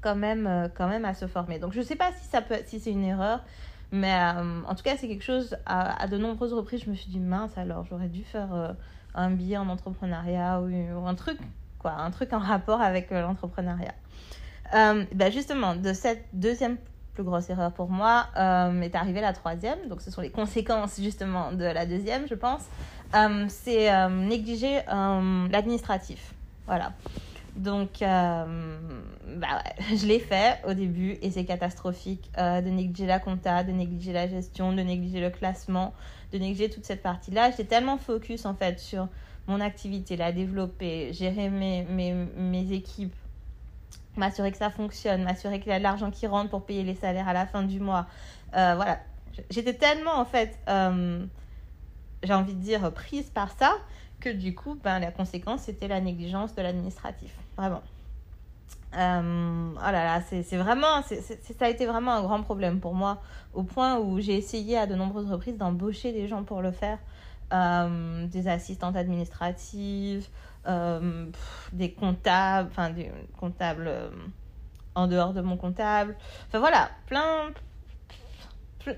quand 0.00 0.16
même, 0.16 0.46
euh, 0.46 0.68
quand 0.72 0.88
même 0.88 1.04
à 1.04 1.14
se 1.14 1.26
former. 1.26 1.58
Donc 1.58 1.72
je 1.72 1.78
ne 1.78 1.84
sais 1.84 1.96
pas 1.96 2.10
si, 2.12 2.28
si 2.66 2.80
c'est 2.80 2.90
une 2.90 3.04
erreur, 3.04 3.44
mais 3.92 4.12
euh, 4.12 4.62
en 4.66 4.74
tout 4.74 4.82
cas 4.82 4.96
c'est 4.96 5.08
quelque 5.08 5.24
chose, 5.24 5.56
à, 5.66 6.06
de 6.06 6.16
nombreuses 6.16 6.52
reprises, 6.52 6.84
je 6.84 6.90
me 6.90 6.94
suis 6.94 7.10
dit, 7.10 7.20
mince 7.20 7.56
alors, 7.56 7.84
j'aurais 7.84 8.08
dû 8.08 8.24
faire 8.24 8.54
euh, 8.54 8.72
un 9.14 9.30
billet 9.30 9.56
en 9.56 9.68
entrepreneuriat 9.68 10.60
ou, 10.60 11.06
un 11.06 11.14
truc, 11.14 11.38
quoi, 11.80 11.92
un 11.92 12.10
truc 12.10 12.32
en 12.32 12.38
rapport 12.38 12.80
avec 12.80 13.10
l'entrepreneuriat. 13.10 13.94
ben 14.72 15.32
justement, 15.32 15.74
de 15.74 15.92
cette 15.92 16.24
deuxième 16.32 16.76
plus 17.14 17.24
grosse 17.24 17.50
erreur 17.50 17.72
pour 17.72 17.90
moi 17.90 18.26
est 18.36 18.94
arrivée 18.94 19.20
la 19.20 19.32
troisième, 19.32 19.88
donc 19.88 20.00
ce 20.00 20.10
sont 20.10 20.20
les 20.20 20.30
conséquences 20.30 21.00
justement 21.00 21.52
de 21.52 21.64
la 21.64 21.86
deuxième, 21.86 22.28
je 22.28 22.34
pense, 22.34 22.62
c'est 23.48 24.08
négliger 24.08 24.80
l'administratif. 24.86 26.34
Voilà. 26.66 26.92
Donc, 27.56 28.02
euh, 28.02 28.78
bah 29.36 29.62
je 29.96 30.06
l'ai 30.06 30.18
fait 30.18 30.60
au 30.66 30.72
début 30.72 31.18
et 31.22 31.30
c'est 31.30 31.44
catastrophique 31.44 32.30
euh, 32.38 32.60
de 32.60 32.70
négliger 32.70 33.06
la 33.06 33.18
compta, 33.18 33.64
de 33.64 33.72
négliger 33.72 34.12
la 34.12 34.28
gestion, 34.28 34.72
de 34.72 34.80
négliger 34.80 35.20
le 35.20 35.30
classement, 35.30 35.92
de 36.32 36.38
négliger 36.38 36.70
toute 36.70 36.84
cette 36.84 37.02
partie-là. 37.02 37.50
J'étais 37.50 37.64
tellement 37.64 37.98
focus 37.98 38.46
en 38.46 38.54
fait 38.54 38.78
sur 38.78 39.08
mon 39.50 39.60
activité, 39.60 40.16
la 40.16 40.32
développer, 40.32 41.12
gérer 41.12 41.48
mes, 41.48 41.84
mes, 41.84 42.72
équipes, 42.72 43.14
m'assurer 44.16 44.52
que 44.52 44.58
ça 44.58 44.70
fonctionne, 44.70 45.24
m'assurer 45.24 45.60
qu'il 45.60 45.70
y 45.70 45.74
a 45.74 45.78
de 45.78 45.82
l'argent 45.82 46.10
qui 46.10 46.26
rentre 46.26 46.50
pour 46.50 46.64
payer 46.64 46.82
les 46.82 46.94
salaires 46.94 47.28
à 47.28 47.32
la 47.32 47.46
fin 47.46 47.62
du 47.62 47.80
mois. 47.80 48.06
Euh, 48.56 48.74
voilà, 48.76 49.00
j'étais 49.50 49.74
tellement 49.74 50.18
en 50.18 50.24
fait, 50.24 50.58
j'ai 50.66 52.32
envie 52.32 52.54
de 52.54 52.60
dire, 52.60 52.92
prise 52.92 53.30
par 53.30 53.50
ça 53.50 53.76
que 54.20 54.28
du 54.28 54.54
coup, 54.54 54.78
ben, 54.82 54.98
la 54.98 55.10
conséquence, 55.10 55.62
c'était 55.62 55.88
la 55.88 56.00
négligence 56.00 56.54
de 56.54 56.62
l'administratif. 56.62 57.34
Vraiment. 57.56 57.82
Euh, 58.96 59.72
oh 59.76 59.92
là 59.92 60.04
là, 60.04 60.20
c'est 60.20 60.56
vraiment, 60.56 61.02
c'est 61.06 61.22
ça 61.22 61.64
a 61.64 61.68
été 61.68 61.86
vraiment 61.86 62.12
un 62.12 62.22
grand 62.22 62.42
problème 62.42 62.80
pour 62.80 62.94
moi, 62.94 63.18
au 63.54 63.62
point 63.62 63.98
où 63.98 64.20
j'ai 64.20 64.36
essayé 64.36 64.76
à 64.76 64.86
de 64.86 64.94
nombreuses 64.94 65.30
reprises 65.30 65.56
d'embaucher 65.56 66.12
des 66.12 66.26
gens 66.26 66.42
pour 66.42 66.60
le 66.60 66.72
faire, 66.72 66.98
euh, 67.52 68.26
des 68.26 68.48
assistantes 68.48 68.96
administratives, 68.96 70.28
euh, 70.66 71.26
des 71.72 71.92
comptables, 71.92 72.68
enfin 72.70 72.90
des 72.90 73.10
comptables 73.38 73.90
en 74.94 75.06
dehors 75.06 75.32
de 75.32 75.40
mon 75.40 75.56
comptable, 75.56 76.16
enfin 76.48 76.58
voilà, 76.58 76.90
plein, 77.06 77.50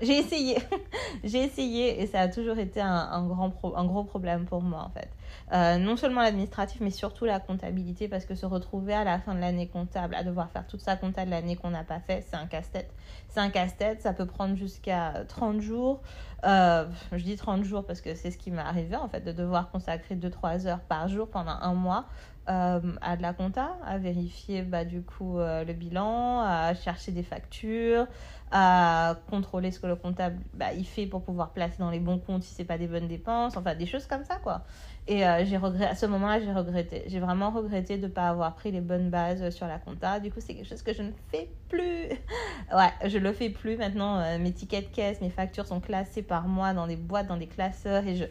j'ai 0.01 0.17
essayé, 0.17 0.57
j'ai 1.23 1.43
essayé 1.43 2.01
et 2.01 2.07
ça 2.07 2.21
a 2.21 2.27
toujours 2.27 2.57
été 2.57 2.81
un, 2.81 3.25
grand 3.27 3.53
un 3.75 3.85
gros 3.85 4.03
problème 4.03 4.45
pour 4.45 4.61
moi 4.61 4.83
en 4.83 4.89
fait. 4.89 5.09
Euh, 5.51 5.77
non 5.77 5.97
seulement 5.97 6.21
l'administratif, 6.21 6.81
mais 6.81 6.89
surtout 6.89 7.25
la 7.25 7.39
comptabilité, 7.39 8.07
parce 8.07 8.25
que 8.25 8.35
se 8.35 8.45
retrouver 8.45 8.93
à 8.93 9.03
la 9.03 9.19
fin 9.19 9.35
de 9.35 9.39
l'année 9.39 9.67
comptable, 9.67 10.15
à 10.15 10.23
devoir 10.23 10.49
faire 10.49 10.65
toute 10.65 10.81
sa 10.81 10.95
compta 10.95 11.25
de 11.25 11.29
l'année 11.29 11.55
qu'on 11.55 11.69
n'a 11.69 11.83
pas 11.83 11.99
fait, 11.99 12.25
c'est 12.29 12.35
un 12.37 12.47
casse-tête. 12.47 12.91
C'est 13.29 13.39
un 13.39 13.49
casse-tête, 13.49 14.01
ça 14.01 14.13
peut 14.13 14.25
prendre 14.25 14.55
jusqu'à 14.55 15.25
30 15.27 15.61
jours. 15.61 16.01
Euh, 16.45 16.85
je 17.11 17.23
dis 17.23 17.35
30 17.35 17.63
jours 17.63 17.85
parce 17.85 18.01
que 18.01 18.15
c'est 18.15 18.31
ce 18.31 18.37
qui 18.37 18.51
m'est 18.51 18.61
arrivé, 18.61 18.95
en 18.95 19.07
fait, 19.07 19.21
de 19.21 19.31
devoir 19.31 19.69
consacrer 19.69 20.15
2-3 20.15 20.67
heures 20.67 20.81
par 20.81 21.07
jour 21.07 21.29
pendant 21.29 21.57
un 21.61 21.73
mois. 21.73 22.05
Euh, 22.49 22.81
à 23.01 23.15
de 23.15 23.21
la 23.21 23.31
compta, 23.31 23.77
à 23.85 23.97
vérifier 23.97 24.63
bah, 24.63 24.83
du 24.83 25.01
coup 25.01 25.37
le 25.37 25.71
bilan, 25.71 26.41
à 26.41 26.73
chercher 26.73 27.13
des 27.13 27.23
factures, 27.23 28.05
à 28.53 29.15
contrôler 29.29 29.71
ce 29.71 29.79
que 29.79 29.87
le 29.87 29.95
comptable 29.95 30.37
bah, 30.53 30.73
il 30.73 30.85
fait 30.85 31.07
pour 31.07 31.23
pouvoir 31.23 31.51
placer 31.51 31.77
dans 31.79 31.89
les 31.89 31.99
bons 31.99 32.19
comptes 32.19 32.43
si 32.43 32.53
c'est 32.53 32.65
pas 32.65 32.77
des 32.77 32.87
bonnes 32.87 33.07
dépenses, 33.07 33.57
enfin 33.57 33.73
des 33.73 33.87
choses 33.87 34.05
comme 34.05 34.23
ça 34.23 34.35
quoi. 34.43 34.63
Et 35.05 35.25
euh, 35.25 35.43
j'ai 35.43 35.57
regretté, 35.57 35.85
à 35.85 35.95
ce 35.95 36.05
moment-là, 36.05 36.39
j'ai 36.39 36.53
regretté. 36.53 37.03
J'ai 37.07 37.19
vraiment 37.19 37.51
regretté 37.51 37.97
de 37.97 38.03
ne 38.03 38.11
pas 38.11 38.29
avoir 38.29 38.55
pris 38.55 38.71
les 38.71 38.79
bonnes 38.79 39.09
bases 39.09 39.49
sur 39.49 39.67
la 39.67 39.77
compta. 39.77 40.19
Du 40.21 40.31
coup, 40.31 40.39
c'est 40.39 40.53
quelque 40.53 40.67
chose 40.67 40.81
que 40.81 40.93
je 40.93 41.01
ne 41.01 41.11
fais 41.29 41.49
plus. 41.67 42.07
ouais, 42.73 43.09
je 43.09 43.17
le 43.17 43.33
fais 43.33 43.49
plus 43.49 43.75
maintenant. 43.75 44.19
Euh, 44.19 44.37
mes 44.39 44.53
tickets 44.53 44.89
de 44.89 44.95
caisse, 44.95 45.19
mes 45.19 45.29
factures 45.29 45.65
sont 45.65 45.81
classées 45.81 46.23
par 46.23 46.47
mois 46.47 46.73
dans 46.73 46.87
des 46.87 46.95
boîtes, 46.95 47.27
dans 47.27 47.35
des 47.35 47.47
classeurs. 47.47 48.07
Et 48.07 48.15
je, 48.15 48.23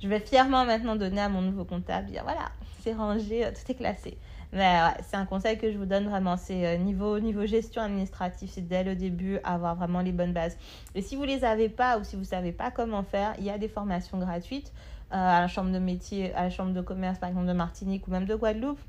je 0.00 0.08
vais 0.08 0.18
fièrement 0.18 0.64
maintenant 0.64 0.96
donner 0.96 1.20
à 1.20 1.28
mon 1.28 1.42
nouveau 1.42 1.66
comptable. 1.66 2.06
Dire 2.06 2.22
voilà, 2.24 2.48
c'est 2.80 2.94
rangé, 2.94 3.44
euh, 3.44 3.50
tout 3.50 3.70
est 3.70 3.76
classé. 3.76 4.16
Mais 4.54 4.78
c'est 5.02 5.16
un 5.16 5.26
conseil 5.26 5.58
que 5.58 5.72
je 5.72 5.76
vous 5.76 5.84
donne 5.84 6.08
vraiment. 6.08 6.36
C'est 6.36 6.78
niveau, 6.78 7.18
niveau 7.18 7.44
gestion 7.44 7.82
administrative, 7.82 8.48
c'est 8.52 8.66
dès 8.66 8.84
le 8.84 8.94
début 8.94 9.40
avoir 9.42 9.74
vraiment 9.74 10.00
les 10.00 10.12
bonnes 10.12 10.32
bases. 10.32 10.56
Et 10.94 11.02
si 11.02 11.16
vous 11.16 11.24
les 11.24 11.44
avez 11.44 11.68
pas 11.68 11.98
ou 11.98 12.04
si 12.04 12.14
vous 12.14 12.22
savez 12.22 12.52
pas 12.52 12.70
comment 12.70 13.02
faire, 13.02 13.34
il 13.38 13.44
y 13.44 13.50
a 13.50 13.58
des 13.58 13.66
formations 13.66 14.16
gratuites. 14.16 14.72
Euh, 15.14 15.16
à 15.16 15.40
la 15.40 15.46
chambre 15.46 15.70
de 15.70 15.78
métier, 15.78 16.34
à 16.34 16.42
la 16.42 16.50
chambre 16.50 16.72
de 16.72 16.80
commerce 16.80 17.20
par 17.20 17.28
exemple 17.28 17.46
de 17.46 17.52
Martinique 17.52 18.08
ou 18.08 18.10
même 18.10 18.24
de 18.24 18.34
Guadeloupe. 18.34 18.80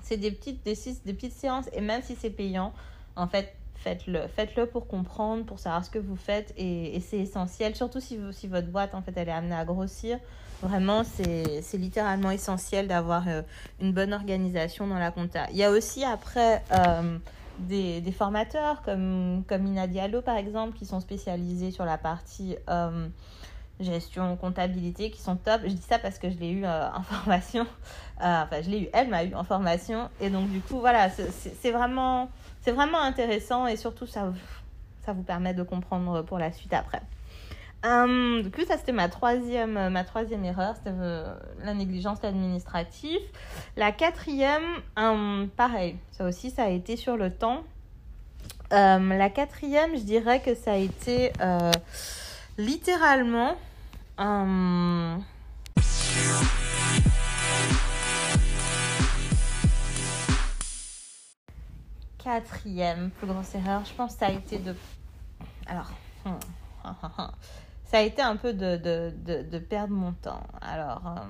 C'est 0.00 0.16
des 0.16 0.30
petites, 0.30 1.32
séances 1.32 1.64
et 1.72 1.80
même 1.80 2.02
si 2.02 2.14
c'est 2.14 2.30
payant, 2.30 2.72
en 3.16 3.26
fait, 3.26 3.52
faites-le. 3.74 4.28
Faites-le 4.28 4.66
pour 4.66 4.86
comprendre, 4.86 5.44
pour 5.44 5.58
savoir 5.58 5.84
ce 5.84 5.90
que 5.90 5.98
vous 5.98 6.14
faites 6.14 6.54
et, 6.56 7.00
c'est 7.00 7.18
essentiel, 7.18 7.74
surtout 7.74 7.98
si, 7.98 8.16
votre 8.46 8.68
boîte 8.68 8.94
en 8.94 9.02
fait 9.02 9.12
elle 9.16 9.28
est 9.28 9.32
amenée 9.32 9.56
à 9.56 9.64
grossir. 9.64 10.20
Vraiment, 10.62 11.02
c'est 11.02 11.78
littéralement 11.78 12.30
essentiel 12.30 12.86
d'avoir 12.86 13.26
euh, 13.26 13.42
une 13.80 13.92
bonne 13.92 14.12
organisation 14.12 14.86
dans 14.86 15.00
la 15.00 15.10
compta. 15.10 15.50
Il 15.50 15.56
y 15.56 15.64
a 15.64 15.70
aussi 15.72 16.04
après 16.04 16.62
euh, 16.72 17.18
des, 17.58 18.00
des, 18.00 18.12
formateurs 18.12 18.82
comme, 18.82 19.42
comme 19.48 19.66
Ina 19.66 19.88
Diallo 19.88 20.22
par 20.22 20.36
exemple 20.36 20.78
qui 20.78 20.86
sont 20.86 21.00
spécialisés 21.00 21.72
sur 21.72 21.84
la 21.84 21.98
partie 21.98 22.56
gestion, 23.80 24.36
comptabilité 24.36 25.10
qui 25.10 25.20
sont 25.20 25.36
top. 25.36 25.62
Je 25.64 25.70
dis 25.70 25.82
ça 25.82 25.98
parce 25.98 26.18
que 26.18 26.30
je 26.30 26.36
l'ai 26.36 26.50
eu 26.50 26.64
euh, 26.64 26.88
en 26.92 27.02
formation. 27.02 27.66
Euh, 28.22 28.42
enfin, 28.42 28.62
je 28.62 28.70
l'ai 28.70 28.82
eu, 28.82 28.88
elle 28.92 29.08
m'a 29.08 29.24
eu 29.24 29.34
en 29.34 29.44
formation. 29.44 30.08
Et 30.20 30.30
donc, 30.30 30.50
du 30.50 30.60
coup, 30.60 30.80
voilà, 30.80 31.08
c'est 31.10 31.70
vraiment, 31.70 32.30
vraiment 32.66 33.00
intéressant 33.00 33.66
et 33.66 33.76
surtout, 33.76 34.06
ça, 34.06 34.32
ça 35.04 35.12
vous 35.12 35.22
permet 35.22 35.54
de 35.54 35.62
comprendre 35.62 36.22
pour 36.22 36.38
la 36.38 36.52
suite 36.52 36.72
après. 36.72 37.02
Hum, 37.82 38.42
du 38.42 38.50
coup, 38.50 38.60
ça 38.68 38.76
c'était 38.76 38.92
ma 38.92 39.08
troisième, 39.08 39.88
ma 39.88 40.04
troisième 40.04 40.44
erreur, 40.44 40.74
c'était 40.76 40.94
euh, 40.94 41.34
la 41.64 41.72
négligence 41.72 42.22
administrative. 42.22 43.20
La 43.78 43.90
quatrième, 43.90 44.62
hum, 44.98 45.48
pareil, 45.56 45.96
ça 46.12 46.26
aussi, 46.26 46.50
ça 46.50 46.64
a 46.64 46.68
été 46.68 46.96
sur 46.96 47.16
le 47.16 47.30
temps. 47.30 47.64
Hum, 48.70 49.14
la 49.16 49.30
quatrième, 49.30 49.96
je 49.96 50.02
dirais 50.02 50.40
que 50.40 50.54
ça 50.54 50.72
a 50.72 50.76
été 50.76 51.32
littéralement 52.58 53.56
Um... 54.20 55.24
Quatrième 62.18 63.10
plus 63.12 63.26
grosse 63.26 63.54
erreur, 63.54 63.82
je 63.86 63.94
pense 63.94 64.12
que 64.12 64.18
ça 64.18 64.26
a 64.26 64.32
été 64.32 64.58
de. 64.58 64.74
Alors, 65.66 65.90
ça 67.84 67.96
a 67.96 68.00
été 68.02 68.20
un 68.20 68.36
peu 68.36 68.52
de, 68.52 68.76
de, 68.76 69.42
de, 69.42 69.58
perdre 69.58 69.94
mon 69.94 70.12
temps. 70.12 70.46
Alors, 70.60 71.06
euh, 71.06 71.20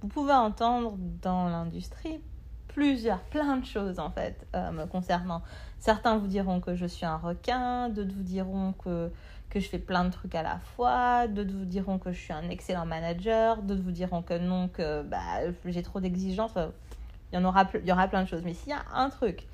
vous 0.00 0.06
pouvez 0.06 0.34
entendre 0.34 0.94
dans 1.20 1.48
l'industrie 1.48 2.20
plusieurs, 2.68 3.20
plein 3.24 3.56
de 3.56 3.64
choses 3.64 3.98
en 3.98 4.10
fait 4.10 4.46
euh, 4.54 4.86
concernant. 4.86 5.42
Certains 5.80 6.16
vous 6.16 6.28
diront 6.28 6.60
que 6.60 6.76
je 6.76 6.86
suis 6.86 7.06
un 7.06 7.16
requin, 7.16 7.88
d'autres 7.88 8.14
vous 8.14 8.22
diront 8.22 8.72
que 8.72 9.10
que 9.54 9.60
je 9.60 9.68
fais 9.68 9.78
plein 9.78 10.04
de 10.04 10.10
trucs 10.10 10.34
à 10.34 10.42
la 10.42 10.58
fois, 10.58 11.28
d'autres 11.28 11.52
vous 11.52 11.64
diront 11.64 11.98
que 11.98 12.12
je 12.12 12.18
suis 12.18 12.32
un 12.32 12.50
excellent 12.50 12.86
manager, 12.86 13.62
d'autres 13.62 13.82
vous 13.82 13.92
diront 13.92 14.20
que 14.20 14.36
non, 14.36 14.66
que 14.66 15.02
bah, 15.02 15.18
j'ai 15.64 15.82
trop 15.82 16.00
d'exigences. 16.00 16.50
il, 17.32 17.36
y 17.36 17.38
en 17.38 17.44
aura, 17.44 17.68
il 17.74 17.86
y 17.86 17.92
aura 17.92 18.08
plein 18.08 18.24
de 18.24 18.28
choses. 18.28 18.42
Mais 18.44 18.52
s'il 18.52 18.70
y 18.70 18.72
a 18.72 18.82
un 18.92 19.10
truc 19.10 19.46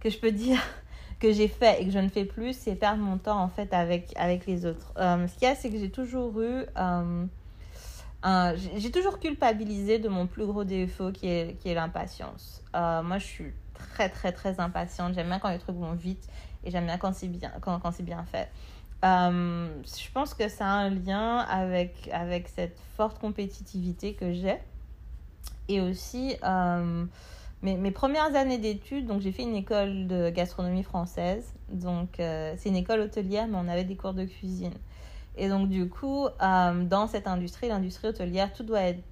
que 0.00 0.10
je 0.10 0.18
peux 0.18 0.32
dire 0.32 0.60
que 1.20 1.32
j'ai 1.32 1.46
fait 1.46 1.80
et 1.80 1.86
que 1.86 1.92
je 1.92 2.00
ne 2.00 2.08
fais 2.08 2.24
plus, 2.24 2.54
c'est 2.54 2.74
perdre 2.74 3.02
mon 3.02 3.18
temps 3.18 3.40
en 3.40 3.48
fait 3.48 3.72
avec, 3.72 4.12
avec 4.16 4.46
les 4.46 4.66
autres. 4.66 4.92
Euh, 4.98 5.28
ce 5.28 5.34
qu'il 5.34 5.46
y 5.46 5.50
a, 5.50 5.54
c'est 5.54 5.70
que 5.70 5.78
j'ai 5.78 5.90
toujours 5.90 6.40
eu... 6.40 6.66
Euh, 6.76 8.56
j'ai 8.76 8.90
toujours 8.90 9.20
culpabilisé 9.20 10.00
de 10.00 10.08
mon 10.08 10.26
plus 10.26 10.46
gros 10.46 10.64
défaut 10.64 11.12
qui 11.12 11.28
est, 11.28 11.56
qui 11.60 11.68
est 11.68 11.74
l'impatience. 11.74 12.60
Euh, 12.74 13.00
moi, 13.04 13.18
je 13.18 13.24
suis 13.24 13.52
très, 13.74 14.08
très, 14.08 14.32
très 14.32 14.58
impatiente. 14.58 15.14
J'aime 15.14 15.28
bien 15.28 15.38
quand 15.38 15.50
les 15.50 15.60
trucs 15.60 15.76
vont 15.76 15.92
vite 15.92 16.28
et 16.64 16.70
j'aime 16.72 16.86
bien 16.86 16.98
quand 16.98 17.14
c'est 17.14 17.28
bien, 17.28 17.52
quand, 17.60 17.78
quand 17.78 18.02
bien 18.02 18.24
fait. 18.24 18.50
Euh, 19.04 19.68
je 19.84 20.10
pense 20.12 20.34
que 20.34 20.48
ça 20.48 20.66
a 20.66 20.74
un 20.74 20.90
lien 20.90 21.38
avec, 21.38 22.08
avec 22.12 22.48
cette 22.48 22.78
forte 22.96 23.18
compétitivité 23.18 24.14
que 24.14 24.32
j'ai. 24.32 24.56
Et 25.68 25.80
aussi, 25.80 26.36
euh, 26.44 27.04
mes, 27.62 27.76
mes, 27.76 27.90
premières 27.90 28.34
années 28.34 28.58
d'études, 28.58 29.06
donc 29.06 29.20
j'ai 29.20 29.32
fait 29.32 29.42
une 29.42 29.56
école 29.56 30.06
de 30.06 30.30
gastronomie 30.30 30.82
française. 30.82 31.54
Donc, 31.68 32.20
euh, 32.20 32.54
c'est 32.56 32.68
une 32.68 32.76
école 32.76 33.00
hôtelière, 33.00 33.46
mais 33.48 33.56
on 33.56 33.68
avait 33.68 33.84
des 33.84 33.96
cours 33.96 34.14
de 34.14 34.24
cuisine. 34.24 34.74
Et 35.36 35.48
donc, 35.48 35.68
du 35.68 35.88
coup, 35.88 36.28
dans 36.40 37.06
cette 37.08 37.26
industrie, 37.26 37.68
l'industrie 37.68 38.08
hôtelière, 38.08 38.54
tout 38.54 38.62
doit 38.62 38.80
être 38.80 39.02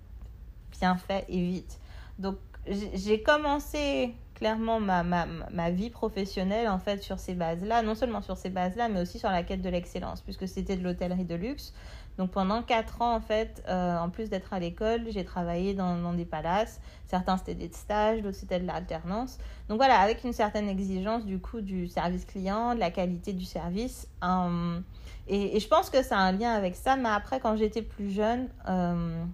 bien 0.81 0.97
fait 0.97 1.27
et 1.29 1.39
vite. 1.39 1.79
Donc, 2.19 2.37
j'ai 2.67 3.23
commencé 3.23 4.15
clairement 4.35 4.81
ma, 4.81 5.03
ma, 5.03 5.27
ma, 5.27 5.71
vie 5.71 5.91
professionnelle 5.91 6.69
en 6.69 6.79
fait 6.79 7.03
sur 7.03 7.19
ces 7.19 7.35
bases-là, 7.35 7.83
non 7.83 7.95
seulement 7.95 8.21
sur 8.21 8.37
ces 8.37 8.51
bases-là, 8.51 8.89
mais 8.89 9.01
aussi 9.01 9.19
sur 9.19 9.31
la 9.31 9.43
quête 9.43 9.63
de 9.63 9.69
l'excellence, 9.69 10.21
puisque 10.21 10.49
c'était 10.49 10.77
de 10.77 10.83
l'hôtellerie 10.83 11.25
de 11.25 11.35
luxe. 11.35 11.73
Donc 12.19 12.31
pendant 12.31 12.63
quatre 12.63 13.03
ans, 13.03 13.15
en 13.15 13.21
fait, 13.21 13.63
euh, 13.69 13.99
en 13.99 14.09
plus 14.09 14.31
d'être 14.31 14.53
à 14.53 14.61
l'école, 14.61 15.03
j'ai 15.09 15.25
travaillé 15.25 15.75
dans, 15.75 16.13
des 16.13 16.25
palaces. 16.25 16.81
Certains 17.07 17.37
c'était 17.37 17.55
des 17.55 17.71
stages, 17.73 18.23
d'autres 18.23 18.37
c'était 18.37 18.61
de 18.61 18.67
l'alternance. 18.67 19.39
Donc 19.69 19.79
voilà, 19.79 19.99
avec 19.99 20.23
une 20.23 20.33
certaine 20.33 20.69
exigence 20.69 21.25
du 21.25 21.41
coup 21.41 21.61
du 21.61 21.89
service 21.89 22.25
client, 22.25 22.75
de 22.75 22.81
la 22.81 22.91
qualité 22.91 23.33
du 23.33 23.45
service. 23.45 24.09
Euh, 24.23 24.79
et, 25.27 25.59
je 25.59 25.69
pense 25.69 25.91
que 25.91 26.03
ça 26.03 26.19
a 26.19 26.21
un 26.21 26.33
lien 26.33 26.53
avec 26.53 26.77
ça. 26.77 26.97
Mais 26.97 27.09
après, 27.09 27.41
quand 27.41 27.57
j'étais 27.57 27.83
plus 27.83 28.11
jeune, 28.11 28.49
euh, 28.69 29.25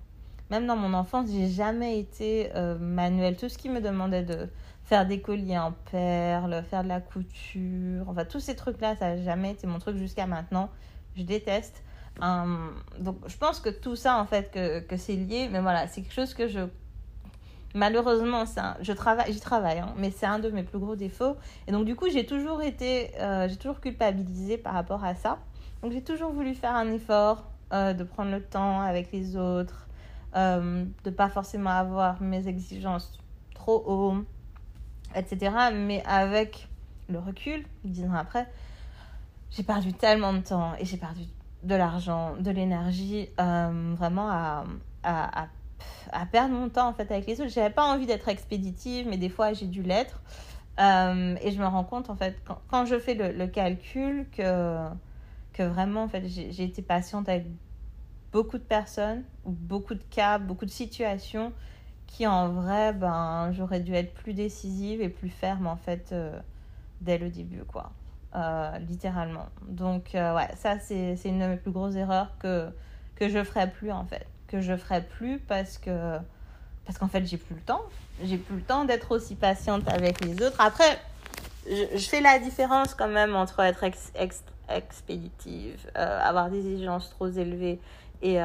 même 0.50 0.66
dans 0.66 0.76
mon 0.76 0.94
enfance, 0.94 1.28
j'ai 1.30 1.48
jamais 1.48 1.98
été 1.98 2.50
manuel. 2.80 3.36
Tout 3.36 3.48
ce 3.48 3.58
qui 3.58 3.68
me 3.68 3.80
demandait 3.80 4.24
de 4.24 4.48
faire 4.90 5.06
des 5.06 5.20
colliers 5.20 5.56
en 5.56 5.70
perles, 5.92 6.64
faire 6.68 6.82
de 6.82 6.88
la 6.88 7.00
couture, 7.00 8.08
enfin 8.08 8.24
tous 8.24 8.40
ces 8.40 8.56
trucs-là, 8.56 8.96
ça 8.96 9.14
n'a 9.14 9.22
jamais 9.22 9.52
été 9.52 9.68
mon 9.68 9.78
truc 9.78 9.96
jusqu'à 9.96 10.26
maintenant. 10.26 10.68
Je 11.14 11.22
déteste. 11.22 11.84
Hum, 12.20 12.72
donc 12.98 13.18
je 13.28 13.36
pense 13.36 13.60
que 13.60 13.70
tout 13.70 13.94
ça, 13.94 14.18
en 14.18 14.26
fait, 14.26 14.50
que, 14.50 14.80
que 14.80 14.96
c'est 14.96 15.14
lié, 15.14 15.48
mais 15.50 15.60
voilà, 15.60 15.86
c'est 15.86 16.02
quelque 16.02 16.12
chose 16.12 16.34
que 16.34 16.48
je... 16.48 16.66
Malheureusement, 17.72 18.42
je 18.80 18.92
travaille, 18.92 19.32
j'y 19.32 19.38
travaille, 19.38 19.78
hein, 19.78 19.94
mais 19.96 20.10
c'est 20.10 20.26
un 20.26 20.40
de 20.40 20.50
mes 20.50 20.64
plus 20.64 20.80
gros 20.80 20.96
défauts. 20.96 21.36
Et 21.68 21.72
donc 21.72 21.84
du 21.84 21.94
coup, 21.94 22.10
j'ai 22.10 22.26
toujours 22.26 22.60
été, 22.60 23.12
euh, 23.20 23.48
j'ai 23.48 23.56
toujours 23.56 23.78
culpabilisé 23.78 24.58
par 24.58 24.74
rapport 24.74 25.04
à 25.04 25.14
ça. 25.14 25.38
Donc 25.82 25.92
j'ai 25.92 26.02
toujours 26.02 26.32
voulu 26.32 26.52
faire 26.54 26.74
un 26.74 26.90
effort 26.90 27.44
euh, 27.72 27.92
de 27.92 28.02
prendre 28.02 28.32
le 28.32 28.42
temps 28.42 28.80
avec 28.80 29.12
les 29.12 29.36
autres, 29.36 29.86
euh, 30.34 30.84
de 31.04 31.10
pas 31.10 31.28
forcément 31.28 31.70
avoir 31.70 32.20
mes 32.20 32.48
exigences 32.48 33.20
trop 33.54 33.84
haut, 33.86 34.24
etc. 35.14 35.52
Mais 35.72 36.02
avec 36.06 36.68
le 37.08 37.18
recul, 37.18 37.64
dix 37.84 38.04
ans 38.04 38.14
après, 38.14 38.46
j'ai 39.50 39.62
perdu 39.62 39.92
tellement 39.92 40.32
de 40.32 40.40
temps 40.40 40.74
et 40.78 40.84
j'ai 40.84 40.96
perdu 40.96 41.22
de 41.62 41.74
l'argent, 41.74 42.36
de 42.38 42.50
l'énergie, 42.50 43.28
euh, 43.40 43.94
vraiment 43.96 44.30
à, 44.30 44.64
à, 45.02 45.48
à, 46.12 46.26
perdre 46.26 46.54
mon 46.54 46.68
temps 46.68 46.88
en 46.88 46.94
fait 46.94 47.10
avec 47.10 47.26
les 47.26 47.40
autres. 47.40 47.50
J'avais 47.50 47.74
pas 47.74 47.84
envie 47.84 48.06
d'être 48.06 48.28
expéditive, 48.28 49.06
mais 49.08 49.18
des 49.18 49.28
fois 49.28 49.52
j'ai 49.52 49.66
dû 49.66 49.82
l'être. 49.82 50.22
et 50.78 51.50
je 51.50 51.58
me 51.58 51.66
rends 51.66 51.84
compte, 51.84 52.08
en 52.08 52.16
fait, 52.16 52.36
quand, 52.68 52.86
je 52.86 52.98
fais 52.98 53.14
le, 53.14 53.46
calcul, 53.46 54.26
que, 54.34 54.86
que 55.52 55.62
vraiment, 55.62 56.04
en 56.04 56.08
fait, 56.08 56.26
j'ai 56.26 56.64
été 56.64 56.80
patiente 56.80 57.28
avec 57.28 57.46
beaucoup 58.32 58.58
de 58.58 58.62
personnes, 58.62 59.24
ou 59.44 59.50
beaucoup 59.50 59.94
de 59.94 60.02
cas, 60.10 60.38
beaucoup 60.38 60.64
de 60.64 60.70
situations 60.70 61.52
qui, 62.10 62.26
en 62.26 62.48
vrai, 62.48 62.92
ben, 62.92 63.52
j'aurais 63.52 63.80
dû 63.80 63.94
être 63.94 64.12
plus 64.14 64.34
décisive 64.34 65.00
et 65.00 65.08
plus 65.08 65.30
ferme, 65.30 65.66
en 65.66 65.76
fait, 65.76 66.14
dès 67.00 67.18
le 67.18 67.30
début, 67.30 67.64
quoi. 67.64 67.92
Euh, 68.36 68.78
littéralement. 68.88 69.48
Donc, 69.66 70.14
euh, 70.14 70.36
ouais, 70.36 70.48
ça, 70.54 70.78
c'est 70.78 71.16
une 71.24 71.40
de 71.40 71.46
mes 71.46 71.56
plus 71.56 71.72
grosses 71.72 71.96
erreurs 71.96 72.30
que, 72.38 72.68
que 73.16 73.28
je 73.28 73.42
ferai 73.42 73.68
plus, 73.68 73.90
en 73.90 74.04
fait. 74.04 74.24
Que 74.46 74.60
je 74.60 74.76
ferai 74.76 75.02
plus 75.02 75.38
parce 75.38 75.78
que. 75.78 76.16
Parce 76.84 76.98
qu'en 76.98 77.08
fait, 77.08 77.26
j'ai 77.26 77.38
plus 77.38 77.56
le 77.56 77.60
temps. 77.60 77.82
J'ai 78.22 78.36
plus 78.36 78.56
le 78.56 78.62
temps 78.62 78.84
d'être 78.84 79.10
aussi 79.10 79.34
patiente 79.34 79.88
avec 79.88 80.24
les 80.24 80.34
autres. 80.42 80.60
Après, 80.60 80.98
je, 81.68 82.08
fais 82.08 82.20
la 82.20 82.38
différence 82.38 82.94
quand 82.94 83.08
même 83.08 83.34
entre 83.34 83.60
être 83.60 83.84
expéditive, 84.68 85.78
euh, 85.96 86.20
avoir 86.22 86.50
des 86.50 86.66
exigences 86.70 87.10
trop 87.10 87.28
élevées 87.28 87.80
et 88.22 88.38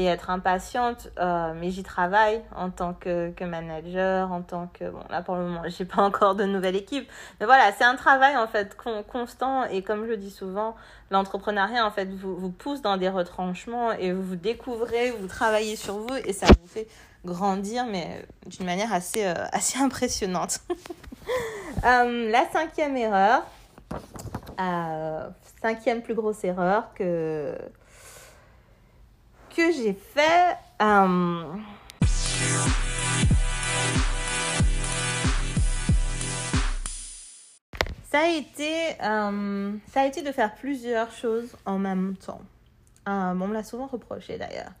et 0.00 0.06
être 0.06 0.30
impatiente, 0.30 1.10
euh, 1.18 1.52
mais 1.54 1.70
j'y 1.70 1.82
travaille 1.82 2.40
en 2.56 2.70
tant 2.70 2.94
que, 2.94 3.30
que, 3.32 3.44
manager, 3.44 4.32
en 4.32 4.40
tant 4.40 4.68
que... 4.72 4.88
Bon, 4.88 5.00
là 5.10 5.20
pour 5.20 5.36
le 5.36 5.42
moment, 5.42 5.62
j'ai 5.66 5.84
pas 5.84 6.02
encore 6.02 6.34
de 6.34 6.44
nouvelle 6.44 6.76
équipe, 6.76 7.06
mais 7.38 7.46
voilà, 7.46 7.70
c'est 7.72 7.84
un 7.84 7.96
travail 7.96 8.36
en 8.36 8.46
fait 8.46 8.76
constant 9.08 9.64
et 9.64 9.82
comme 9.82 10.06
je 10.06 10.14
dis 10.14 10.30
souvent, 10.30 10.74
l'entrepreneuriat 11.10 11.86
en 11.86 11.90
fait 11.90 12.08
vous, 12.10 12.34
vous 12.34 12.50
pousse 12.50 12.80
dans 12.80 12.96
des 12.96 13.10
retranchements 13.10 13.92
et 13.92 14.12
vous 14.12 14.36
découvrez, 14.36 15.10
vous 15.10 15.26
travaillez 15.26 15.76
sur 15.76 15.98
vous 15.98 16.16
et 16.24 16.32
ça 16.32 16.46
vous 16.46 16.66
fait 16.66 16.88
grandir, 17.26 17.84
mais 17.84 18.24
d'une 18.46 18.64
manière 18.64 18.94
assez, 18.94 19.26
euh, 19.26 19.34
assez 19.52 19.78
impressionnante. 19.78 20.60
euh, 21.84 22.30
la 22.30 22.48
cinquième 22.50 22.96
erreur, 22.96 23.44
cinquième 25.60 26.00
plus 26.00 26.14
grosse 26.14 26.42
erreur 26.44 26.94
que 26.94 27.54
que 29.54 29.72
j'ai 29.72 29.92
fait. 29.92 30.56
Euh, 30.80 31.44
ça 38.10 38.20
a 38.20 38.28
été, 38.28 38.72
euh, 39.02 39.72
ça 39.92 40.02
a 40.02 40.06
été 40.06 40.22
de 40.22 40.32
faire 40.32 40.54
plusieurs 40.54 41.10
choses 41.12 41.56
en 41.66 41.78
même 41.78 42.16
temps. 42.16 42.40
Euh, 43.08 43.32
on 43.32 43.46
me 43.46 43.52
l'a 43.54 43.64
souvent 43.64 43.86
reproché 43.86 44.38
d'ailleurs. 44.38 44.72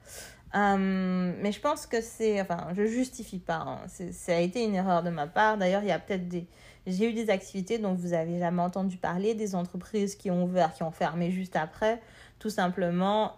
mais 0.54 1.52
je 1.52 1.60
pense 1.60 1.86
que 1.86 2.00
c'est, 2.00 2.40
enfin, 2.40 2.68
je 2.74 2.86
justifie 2.86 3.38
pas. 3.38 3.64
Hein. 3.66 3.80
Ça 4.12 4.36
a 4.36 4.40
été 4.40 4.64
une 4.64 4.74
erreur 4.74 5.02
de 5.02 5.10
ma 5.10 5.26
part. 5.26 5.58
D'ailleurs, 5.58 5.82
il 5.82 5.88
y 5.88 5.92
a 5.92 5.98
peut-être 5.98 6.28
des, 6.28 6.46
j'ai 6.86 7.10
eu 7.10 7.12
des 7.12 7.30
activités 7.30 7.78
dont 7.78 7.94
vous 7.94 8.12
avez 8.12 8.38
jamais 8.38 8.62
entendu 8.62 8.96
parler, 8.96 9.34
des 9.34 9.54
entreprises 9.54 10.14
qui 10.14 10.30
ont 10.30 10.44
ouvert, 10.44 10.72
qui 10.72 10.82
ont 10.82 10.90
fermé 10.90 11.30
juste 11.30 11.56
après, 11.56 12.00
tout 12.38 12.50
simplement 12.50 13.36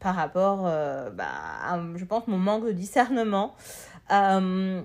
par 0.00 0.14
rapport, 0.14 0.66
euh, 0.66 1.10
bah, 1.10 1.24
à, 1.64 1.80
je 1.94 2.04
pense, 2.04 2.26
mon 2.26 2.38
manque 2.38 2.66
de 2.66 2.72
discernement 2.72 3.54
euh, 4.12 4.82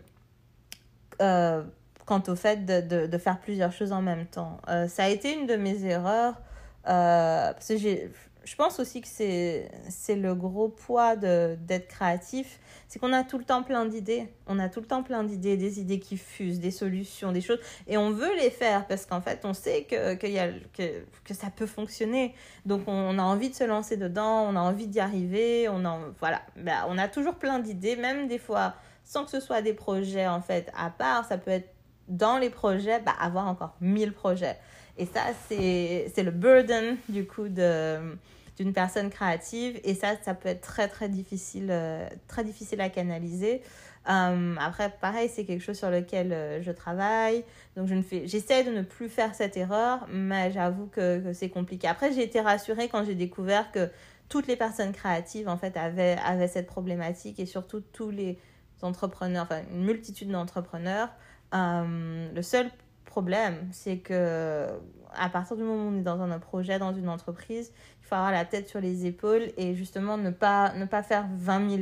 euh, 1.22 1.64
quant 2.06 2.24
au 2.28 2.36
fait 2.36 2.66
de, 2.66 3.18
faire 3.18 3.40
plusieurs 3.40 3.72
choses 3.72 3.92
en 3.92 4.02
même 4.02 4.26
temps. 4.26 4.60
ça 4.88 5.06
a 5.06 5.10
été 5.10 5.34
une 5.34 5.48
de 5.48 5.56
mes 5.56 5.86
erreurs 5.86 6.42
parce 6.84 7.68
que 7.68 8.10
je 8.44 8.56
pense 8.56 8.80
aussi 8.80 9.02
que 9.02 9.08
c'est 9.08 10.16
le 10.16 10.34
gros 10.34 10.70
poids 10.70 11.16
d'être 11.16 11.88
créatif, 11.88 12.60
c'est 12.88 12.98
qu'on 12.98 13.14
a 13.14 13.24
tout 13.24 13.38
le 13.38 13.44
temps 13.44 13.62
plein 13.62 13.86
d'idées. 13.86 14.28
On 14.48 14.58
a 14.58 14.68
tout 14.68 14.82
le 14.82 14.88
temps 14.88 15.04
plein 15.04 15.24
d'idées, 15.24 15.58
des 15.58 15.80
idées 15.80 16.00
qui 16.00 16.18
fusent, 16.18 16.60
des 16.60 16.72
solutions, 16.72 17.32
des 17.32 17.42
choses. 17.42 17.60
Et 17.88 17.98
on 17.98 18.10
veut 18.10 18.36
les 18.38 18.50
faire 18.50 18.88
parce 18.88 19.06
qu'en 19.06 19.22
fait, 19.22 19.42
on 19.44 19.54
sait 19.54 19.84
que, 19.84 20.16
que, 20.16 20.26
y 20.26 20.40
a, 20.40 20.50
que, 20.74 21.04
que, 21.24 21.34
ça 21.34 21.52
peut 21.56 21.68
fonctionner. 21.68 22.34
Donc, 22.66 22.82
on 22.88 23.20
a 23.20 23.24
envie 23.24 23.50
de 23.50 23.56
se 23.56 23.64
lancer 23.64 23.96
dedans, 23.96 24.42
on 24.50 24.56
a 24.56 24.60
envie 24.60 24.88
d'y 24.88 25.00
arriver. 25.00 25.70
On, 25.70 25.86
en, 25.86 26.00
voilà. 26.20 26.42
Ben, 26.58 26.86
on 26.88 26.98
a 26.98 27.08
toujours 27.08 27.36
plein 27.36 27.60
d'idées, 27.60 27.96
même 27.96 28.28
des 28.28 28.40
fois 28.40 28.74
sans 29.04 29.26
que 29.26 29.32
ce 29.32 29.40
soit 29.40 29.62
des 29.62 29.74
projets 29.74 30.28
en 30.28 30.42
fait 30.42 30.72
à 30.76 30.90
part. 30.90 31.26
Ça 31.26 31.38
peut 31.38 31.52
être 31.52 31.74
dans 32.08 32.38
les 32.38 32.50
projets, 32.50 33.00
bah, 33.00 33.14
avoir 33.20 33.48
encore 33.48 33.76
mille 33.82 34.14
projets. 34.14 34.58
Et 35.02 35.08
ça, 35.08 35.22
c'est 35.50 36.24
le 36.24 36.30
burden 36.30 36.96
du 37.10 37.26
coup 37.26 37.50
d'une 37.50 38.72
personne 38.72 39.10
créative. 39.10 39.80
Et 39.84 39.96
ça, 39.96 40.10
ça 40.22 40.36
peut 40.36 40.50
être 40.50 40.62
très, 40.62 40.88
très 40.88 41.10
difficile, 41.10 41.70
euh, 41.72 42.08
très 42.28 42.44
difficile 42.44 42.80
à 42.82 42.90
canaliser. 42.90 43.64
Euh, 44.10 44.56
après, 44.60 44.94
pareil, 45.02 45.28
c'est 45.28 45.46
quelque 45.46 45.64
chose 45.64 45.80
sur 45.80 45.90
lequel 45.90 46.32
euh, 46.32 46.62
je 46.62 46.72
travaille. 46.72 47.44
Donc, 47.76 47.88
je 47.88 47.96
j'essaie 48.26 48.64
de 48.64 48.70
ne 48.70 48.84
plus 48.84 49.10
faire 49.10 49.34
cette 49.34 49.58
erreur, 49.58 50.08
mais 50.08 50.52
j'avoue 50.52 50.86
que, 50.86 51.20
que 51.20 51.34
c'est 51.34 51.50
compliqué. 51.50 51.88
Après, 51.88 52.14
j'ai 52.14 52.22
été 52.22 52.40
rassurée 52.40 52.88
quand 52.88 53.04
j'ai 53.04 53.16
découvert 53.16 53.72
que 53.72 53.90
toutes 54.30 54.46
les 54.46 54.56
personnes 54.56 54.92
créatives, 54.92 55.50
en 55.50 55.58
fait, 55.58 55.78
avaient, 55.78 56.18
avaient 56.24 56.48
cette 56.48 56.68
problématique 56.68 57.40
et 57.40 57.48
surtout 57.48 57.82
tous 57.92 58.12
les 58.12 58.38
entrepreneurs, 58.84 59.46
enfin, 59.46 59.64
une 59.72 59.84
multitude 59.84 60.30
d'entrepreneurs. 60.30 61.10
le 61.54 62.42
seul 62.44 62.70
problème, 63.12 63.68
c'est 63.72 63.98
que 63.98 64.68
à 65.14 65.30
partir 65.30 65.58
du 65.58 65.64
moment 65.64 65.90
où 65.90 65.94
on 65.94 66.00
est 66.00 66.04
dans 66.04 66.22
un 66.22 66.40
projet, 66.40 66.80
dans 66.80 66.94
une 66.94 67.10
entreprise, 67.10 67.74
il 68.02 68.08
faut 68.08 68.16
avoir 68.16 68.32
la 68.32 68.46
tête 68.46 68.70
sur 68.70 68.80
les 68.80 69.06
épaules 69.06 69.52
et 69.58 69.76
justement 69.76 70.18
ne 70.18 70.30
pas, 70.30 70.74
ne 70.76 70.86
pas 70.86 71.04
faire 71.04 71.28
20 71.36 71.70
000 71.70 71.82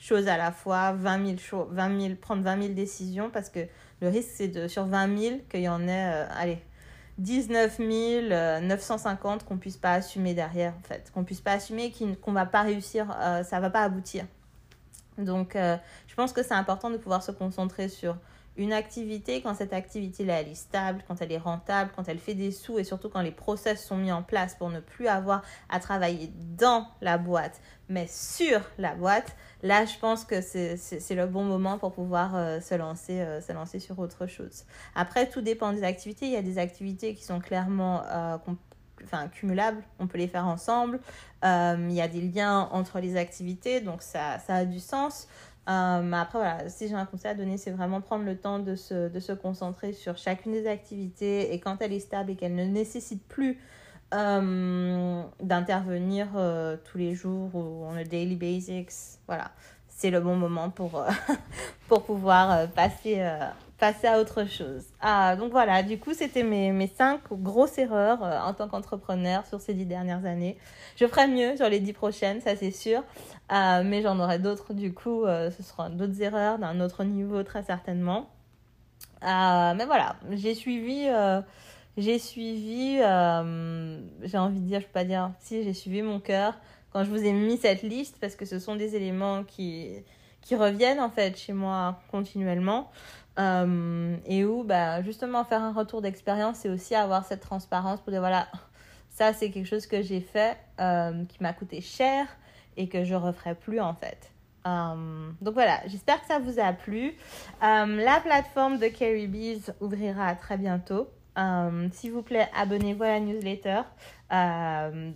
choses 0.00 0.26
à 0.26 0.36
la 0.36 0.50
fois, 0.50 0.92
20 0.92 1.38
000, 1.52 1.66
20 1.70 2.00
000 2.00 2.14
prendre 2.16 2.42
20 2.42 2.62
000 2.62 2.74
décisions 2.74 3.30
parce 3.30 3.48
que 3.48 3.60
le 4.00 4.08
risque, 4.08 4.30
c'est 4.34 4.48
de 4.48 4.66
sur 4.66 4.84
20 4.86 5.18
000 5.18 5.36
qu'il 5.48 5.60
y 5.60 5.68
en 5.68 5.86
ait, 5.86 6.12
euh, 6.12 6.26
allez, 6.36 6.58
19 7.18 7.78
950 7.78 9.44
qu'on 9.44 9.56
puisse 9.56 9.76
pas 9.76 9.92
assumer 9.92 10.34
derrière, 10.34 10.74
en 10.76 10.82
fait. 10.82 11.12
Qu'on 11.14 11.22
puisse 11.22 11.40
pas 11.40 11.52
assumer, 11.52 11.92
qu'on 12.20 12.32
va 12.32 12.44
pas 12.44 12.62
réussir, 12.62 13.06
euh, 13.20 13.44
ça 13.44 13.60
va 13.60 13.70
pas 13.70 13.82
aboutir. 13.82 14.24
Donc, 15.16 15.54
euh, 15.54 15.76
je 16.08 16.14
pense 16.16 16.32
que 16.32 16.42
c'est 16.42 16.54
important 16.54 16.90
de 16.90 16.96
pouvoir 16.96 17.22
se 17.22 17.30
concentrer 17.30 17.88
sur 17.88 18.16
une 18.56 18.72
activité, 18.72 19.42
quand 19.42 19.54
cette 19.54 19.72
activité-là, 19.72 20.40
elle 20.40 20.48
est 20.48 20.54
stable, 20.54 21.02
quand 21.08 21.20
elle 21.20 21.32
est 21.32 21.38
rentable, 21.38 21.90
quand 21.96 22.08
elle 22.08 22.18
fait 22.18 22.34
des 22.34 22.52
sous 22.52 22.78
et 22.78 22.84
surtout 22.84 23.08
quand 23.08 23.20
les 23.20 23.32
process 23.32 23.84
sont 23.84 23.96
mis 23.96 24.12
en 24.12 24.22
place 24.22 24.54
pour 24.54 24.70
ne 24.70 24.80
plus 24.80 25.08
avoir 25.08 25.42
à 25.68 25.80
travailler 25.80 26.30
dans 26.56 26.86
la 27.00 27.18
boîte, 27.18 27.60
mais 27.88 28.06
sur 28.08 28.60
la 28.78 28.94
boîte, 28.94 29.34
là, 29.62 29.84
je 29.84 29.98
pense 29.98 30.24
que 30.24 30.40
c'est 30.40 31.14
le 31.14 31.26
bon 31.26 31.44
moment 31.44 31.78
pour 31.78 31.92
pouvoir 31.92 32.36
euh, 32.36 32.60
se, 32.60 32.74
lancer, 32.74 33.20
euh, 33.20 33.40
se 33.40 33.52
lancer 33.52 33.80
sur 33.80 33.98
autre 33.98 34.26
chose. 34.26 34.64
Après, 34.94 35.28
tout 35.28 35.40
dépend 35.40 35.72
des 35.72 35.82
activités. 35.82 36.26
Il 36.26 36.32
y 36.32 36.36
a 36.36 36.42
des 36.42 36.58
activités 36.58 37.14
qui 37.14 37.24
sont 37.24 37.40
clairement 37.40 38.02
euh, 38.06 38.38
enfin, 39.02 39.28
cumulables, 39.28 39.82
on 39.98 40.06
peut 40.06 40.18
les 40.18 40.28
faire 40.28 40.46
ensemble. 40.46 41.00
il 41.42 41.92
y 41.92 42.00
a 42.00 42.08
des 42.08 42.20
liens 42.20 42.68
entre 42.70 43.00
les 43.00 43.16
activités, 43.16 43.80
donc 43.80 44.00
ça, 44.00 44.38
ça 44.38 44.54
a 44.54 44.64
du 44.64 44.78
sens. 44.78 45.28
Euh, 45.68 46.12
après, 46.12 46.38
voilà, 46.38 46.68
si 46.68 46.88
j'ai 46.88 46.94
un 46.94 47.06
conseil 47.06 47.30
à 47.30 47.34
donner, 47.34 47.56
c'est 47.56 47.70
vraiment 47.70 48.00
prendre 48.00 48.24
le 48.24 48.36
temps 48.36 48.58
de 48.58 48.76
se, 48.76 49.08
de 49.08 49.20
se 49.20 49.32
concentrer 49.32 49.92
sur 49.92 50.16
chacune 50.18 50.52
des 50.52 50.66
activités 50.66 51.54
et 51.54 51.60
quand 51.60 51.78
elle 51.80 51.92
est 51.92 52.00
stable 52.00 52.32
et 52.32 52.36
qu'elle 52.36 52.54
ne 52.54 52.64
nécessite 52.64 53.26
plus 53.26 53.58
euh, 54.12 55.22
d'intervenir 55.40 56.28
euh, 56.36 56.76
tous 56.84 56.98
les 56.98 57.14
jours 57.14 57.54
ou 57.54 57.84
on 57.86 57.96
a 57.96 58.04
daily 58.04 58.36
basics, 58.36 58.90
voilà, 59.26 59.52
c'est 59.88 60.10
le 60.10 60.20
bon 60.20 60.36
moment 60.36 60.68
pour, 60.68 61.02
pour 61.88 62.04
pouvoir 62.04 62.68
passer 62.68 63.26
passer 63.78 64.06
à 64.06 64.20
autre 64.20 64.48
chose. 64.48 64.84
Ah, 65.00 65.36
donc 65.36 65.50
voilà, 65.50 65.82
du 65.82 65.98
coup, 65.98 66.14
c'était 66.14 66.42
mes, 66.42 66.72
mes 66.72 66.86
cinq 66.86 67.20
grosses 67.32 67.78
erreurs 67.78 68.22
euh, 68.22 68.38
en 68.40 68.54
tant 68.54 68.68
qu'entrepreneur 68.68 69.46
sur 69.46 69.60
ces 69.60 69.74
dix 69.74 69.86
dernières 69.86 70.24
années. 70.24 70.56
Je 70.96 71.06
ferai 71.06 71.26
mieux 71.26 71.56
sur 71.56 71.68
les 71.68 71.80
dix 71.80 71.92
prochaines, 71.92 72.40
ça 72.40 72.56
c'est 72.56 72.70
sûr, 72.70 73.02
euh, 73.52 73.82
mais 73.84 74.02
j'en 74.02 74.18
aurai 74.20 74.38
d'autres, 74.38 74.74
du 74.74 74.94
coup, 74.94 75.24
euh, 75.24 75.50
ce 75.50 75.62
seront 75.62 75.90
d'autres 75.90 76.22
erreurs 76.22 76.58
d'un 76.58 76.80
autre 76.80 77.04
niveau 77.04 77.42
très 77.42 77.62
certainement. 77.62 78.30
mais 79.22 79.84
voilà, 79.86 80.16
j'ai 80.30 80.54
suivi, 80.54 81.08
j'ai 81.96 82.18
suivi, 82.18 82.98
j'ai 82.98 84.38
envie 84.38 84.60
de 84.60 84.66
dire, 84.66 84.80
je 84.80 84.86
peux 84.86 84.92
pas 84.92 85.04
dire, 85.04 85.32
si 85.40 85.64
j'ai 85.64 85.72
suivi 85.72 86.02
mon 86.02 86.20
cœur 86.20 86.54
quand 86.92 87.02
je 87.02 87.10
vous 87.10 87.24
ai 87.24 87.32
mis 87.32 87.56
cette 87.56 87.82
liste 87.82 88.18
parce 88.20 88.36
que 88.36 88.44
ce 88.44 88.60
sont 88.60 88.76
des 88.76 88.94
éléments 88.94 89.42
qui 89.42 90.04
qui 90.44 90.56
reviennent 90.56 91.00
en 91.00 91.10
fait 91.10 91.36
chez 91.36 91.52
moi 91.52 92.00
continuellement. 92.10 92.90
Euh, 93.38 94.16
et 94.26 94.44
où 94.44 94.62
bah, 94.62 95.02
justement 95.02 95.44
faire 95.44 95.60
un 95.60 95.72
retour 95.72 96.00
d'expérience 96.00 96.58
c'est 96.58 96.68
aussi 96.68 96.94
avoir 96.94 97.24
cette 97.24 97.40
transparence 97.40 98.00
pour 98.00 98.12
dire 98.12 98.20
voilà 98.20 98.46
ça 99.10 99.32
c'est 99.32 99.50
quelque 99.50 99.66
chose 99.66 99.88
que 99.88 100.02
j'ai 100.02 100.20
fait 100.20 100.56
euh, 100.80 101.24
qui 101.24 101.42
m'a 101.42 101.52
coûté 101.52 101.80
cher 101.80 102.28
et 102.76 102.88
que 102.88 103.02
je 103.02 103.14
referai 103.16 103.56
plus 103.56 103.80
en 103.80 103.94
fait. 103.94 104.30
Euh, 104.68 105.30
donc 105.40 105.54
voilà 105.54 105.80
j'espère 105.86 106.20
que 106.20 106.26
ça 106.28 106.38
vous 106.38 106.60
a 106.60 106.72
plu. 106.72 107.14
La 107.60 108.20
plateforme 108.22 108.78
de 108.78 108.86
Carrie 108.86 109.26
Bees 109.26 109.72
ouvrira 109.80 110.36
très 110.36 110.56
bientôt. 110.56 111.08
S'il 111.90 112.12
vous 112.12 112.22
plaît 112.22 112.48
abonnez-vous 112.56 113.02
à 113.02 113.08
la 113.08 113.20
newsletter. 113.20 113.82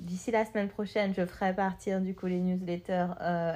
D'ici 0.00 0.32
la 0.32 0.44
semaine 0.44 0.68
prochaine 0.68 1.14
je 1.16 1.24
ferai 1.24 1.54
partir 1.54 2.00
du 2.00 2.16
coup 2.16 2.26
les 2.26 2.40
newsletters 2.40 3.06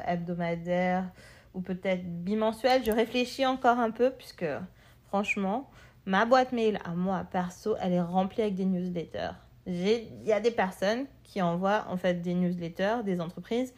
hebdomadaires 0.06 1.06
ou 1.54 1.60
peut-être 1.60 2.04
bimensuel. 2.24 2.82
Je 2.84 2.92
réfléchis 2.92 3.46
encore 3.46 3.78
un 3.78 3.90
peu 3.90 4.10
puisque 4.10 4.46
franchement, 5.08 5.70
ma 6.06 6.24
boîte 6.24 6.52
mail 6.52 6.78
à 6.84 6.90
moi 6.90 7.26
perso, 7.30 7.76
elle 7.80 7.92
est 7.92 8.00
remplie 8.00 8.42
avec 8.42 8.54
des 8.54 8.64
newsletters. 8.64 9.32
Il 9.66 10.24
y 10.24 10.32
a 10.32 10.40
des 10.40 10.50
personnes 10.50 11.06
qui 11.22 11.40
envoient 11.40 11.86
en 11.88 11.96
fait 11.96 12.20
des 12.20 12.34
newsletters, 12.34 13.04
des 13.04 13.20
entreprises, 13.20 13.72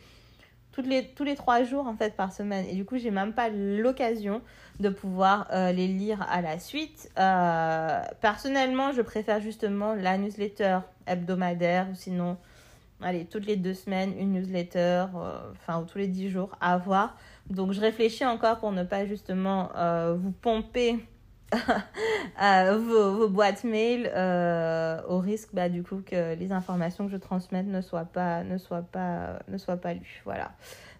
toutes 0.74 0.86
les, 0.86 1.06
tous 1.08 1.24
les 1.24 1.36
trois 1.36 1.62
jours 1.62 1.86
en 1.86 1.94
fait 1.94 2.16
par 2.16 2.32
semaine. 2.32 2.66
Et 2.68 2.74
du 2.74 2.84
coup, 2.84 2.98
j'ai 2.98 3.10
même 3.10 3.32
pas 3.32 3.48
l'occasion 3.48 4.42
de 4.80 4.88
pouvoir 4.88 5.46
euh, 5.52 5.70
les 5.70 5.86
lire 5.86 6.26
à 6.28 6.40
la 6.42 6.58
suite. 6.58 7.10
Euh, 7.18 8.00
personnellement, 8.20 8.92
je 8.92 9.02
préfère 9.02 9.40
justement 9.40 9.94
la 9.94 10.18
newsletter 10.18 10.78
hebdomadaire 11.06 11.88
ou 11.92 11.94
sinon, 11.94 12.36
allez, 13.00 13.24
toutes 13.24 13.46
les 13.46 13.56
deux 13.56 13.74
semaines, 13.74 14.14
une 14.18 14.32
newsletter, 14.32 15.06
euh, 15.16 15.38
enfin, 15.52 15.80
ou 15.80 15.84
tous 15.84 15.98
les 15.98 16.08
dix 16.08 16.30
jours 16.30 16.56
à 16.60 16.78
voir. 16.78 17.16
Donc, 17.48 17.72
je 17.72 17.80
réfléchis 17.80 18.24
encore 18.24 18.58
pour 18.58 18.72
ne 18.72 18.84
pas 18.84 19.06
justement 19.06 19.70
vous 20.16 20.32
pomper 20.32 21.04
vos, 22.78 23.14
vos, 23.14 23.28
boîtes 23.28 23.64
mail 23.64 24.10
euh, 24.14 25.00
au 25.08 25.18
risque 25.18 25.50
bah, 25.52 25.68
du 25.68 25.82
coup 25.82 26.02
que 26.04 26.34
les 26.34 26.52
informations 26.52 27.06
que 27.06 27.12
je 27.12 27.16
transmette 27.16 27.66
ne 27.66 27.80
soient 27.80 28.04
pas, 28.04 28.42
ne 28.44 28.58
soient 28.58 28.82
pas, 28.82 29.38
ne 29.48 29.58
soient 29.58 29.76
pas 29.76 29.94
lues. 29.94 30.22
Voilà. 30.24 30.52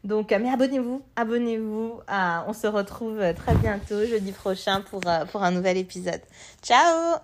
Donc, 0.03 0.33
euh, 0.33 0.39
mais 0.41 0.51
abonnez-vous, 0.51 1.03
abonnez-vous. 1.17 2.01
on 2.47 2.53
se 2.53 2.67
retrouve 2.67 3.21
très 3.35 3.55
bientôt, 3.57 4.05
jeudi 4.05 4.33
prochain, 4.33 4.83
pour, 4.83 5.01
euh, 5.07 5.25
pour 5.27 5.43
un 5.43 5.51
nouvel 5.51 5.79
épisode. 5.79 6.21
Ciao 6.63 7.19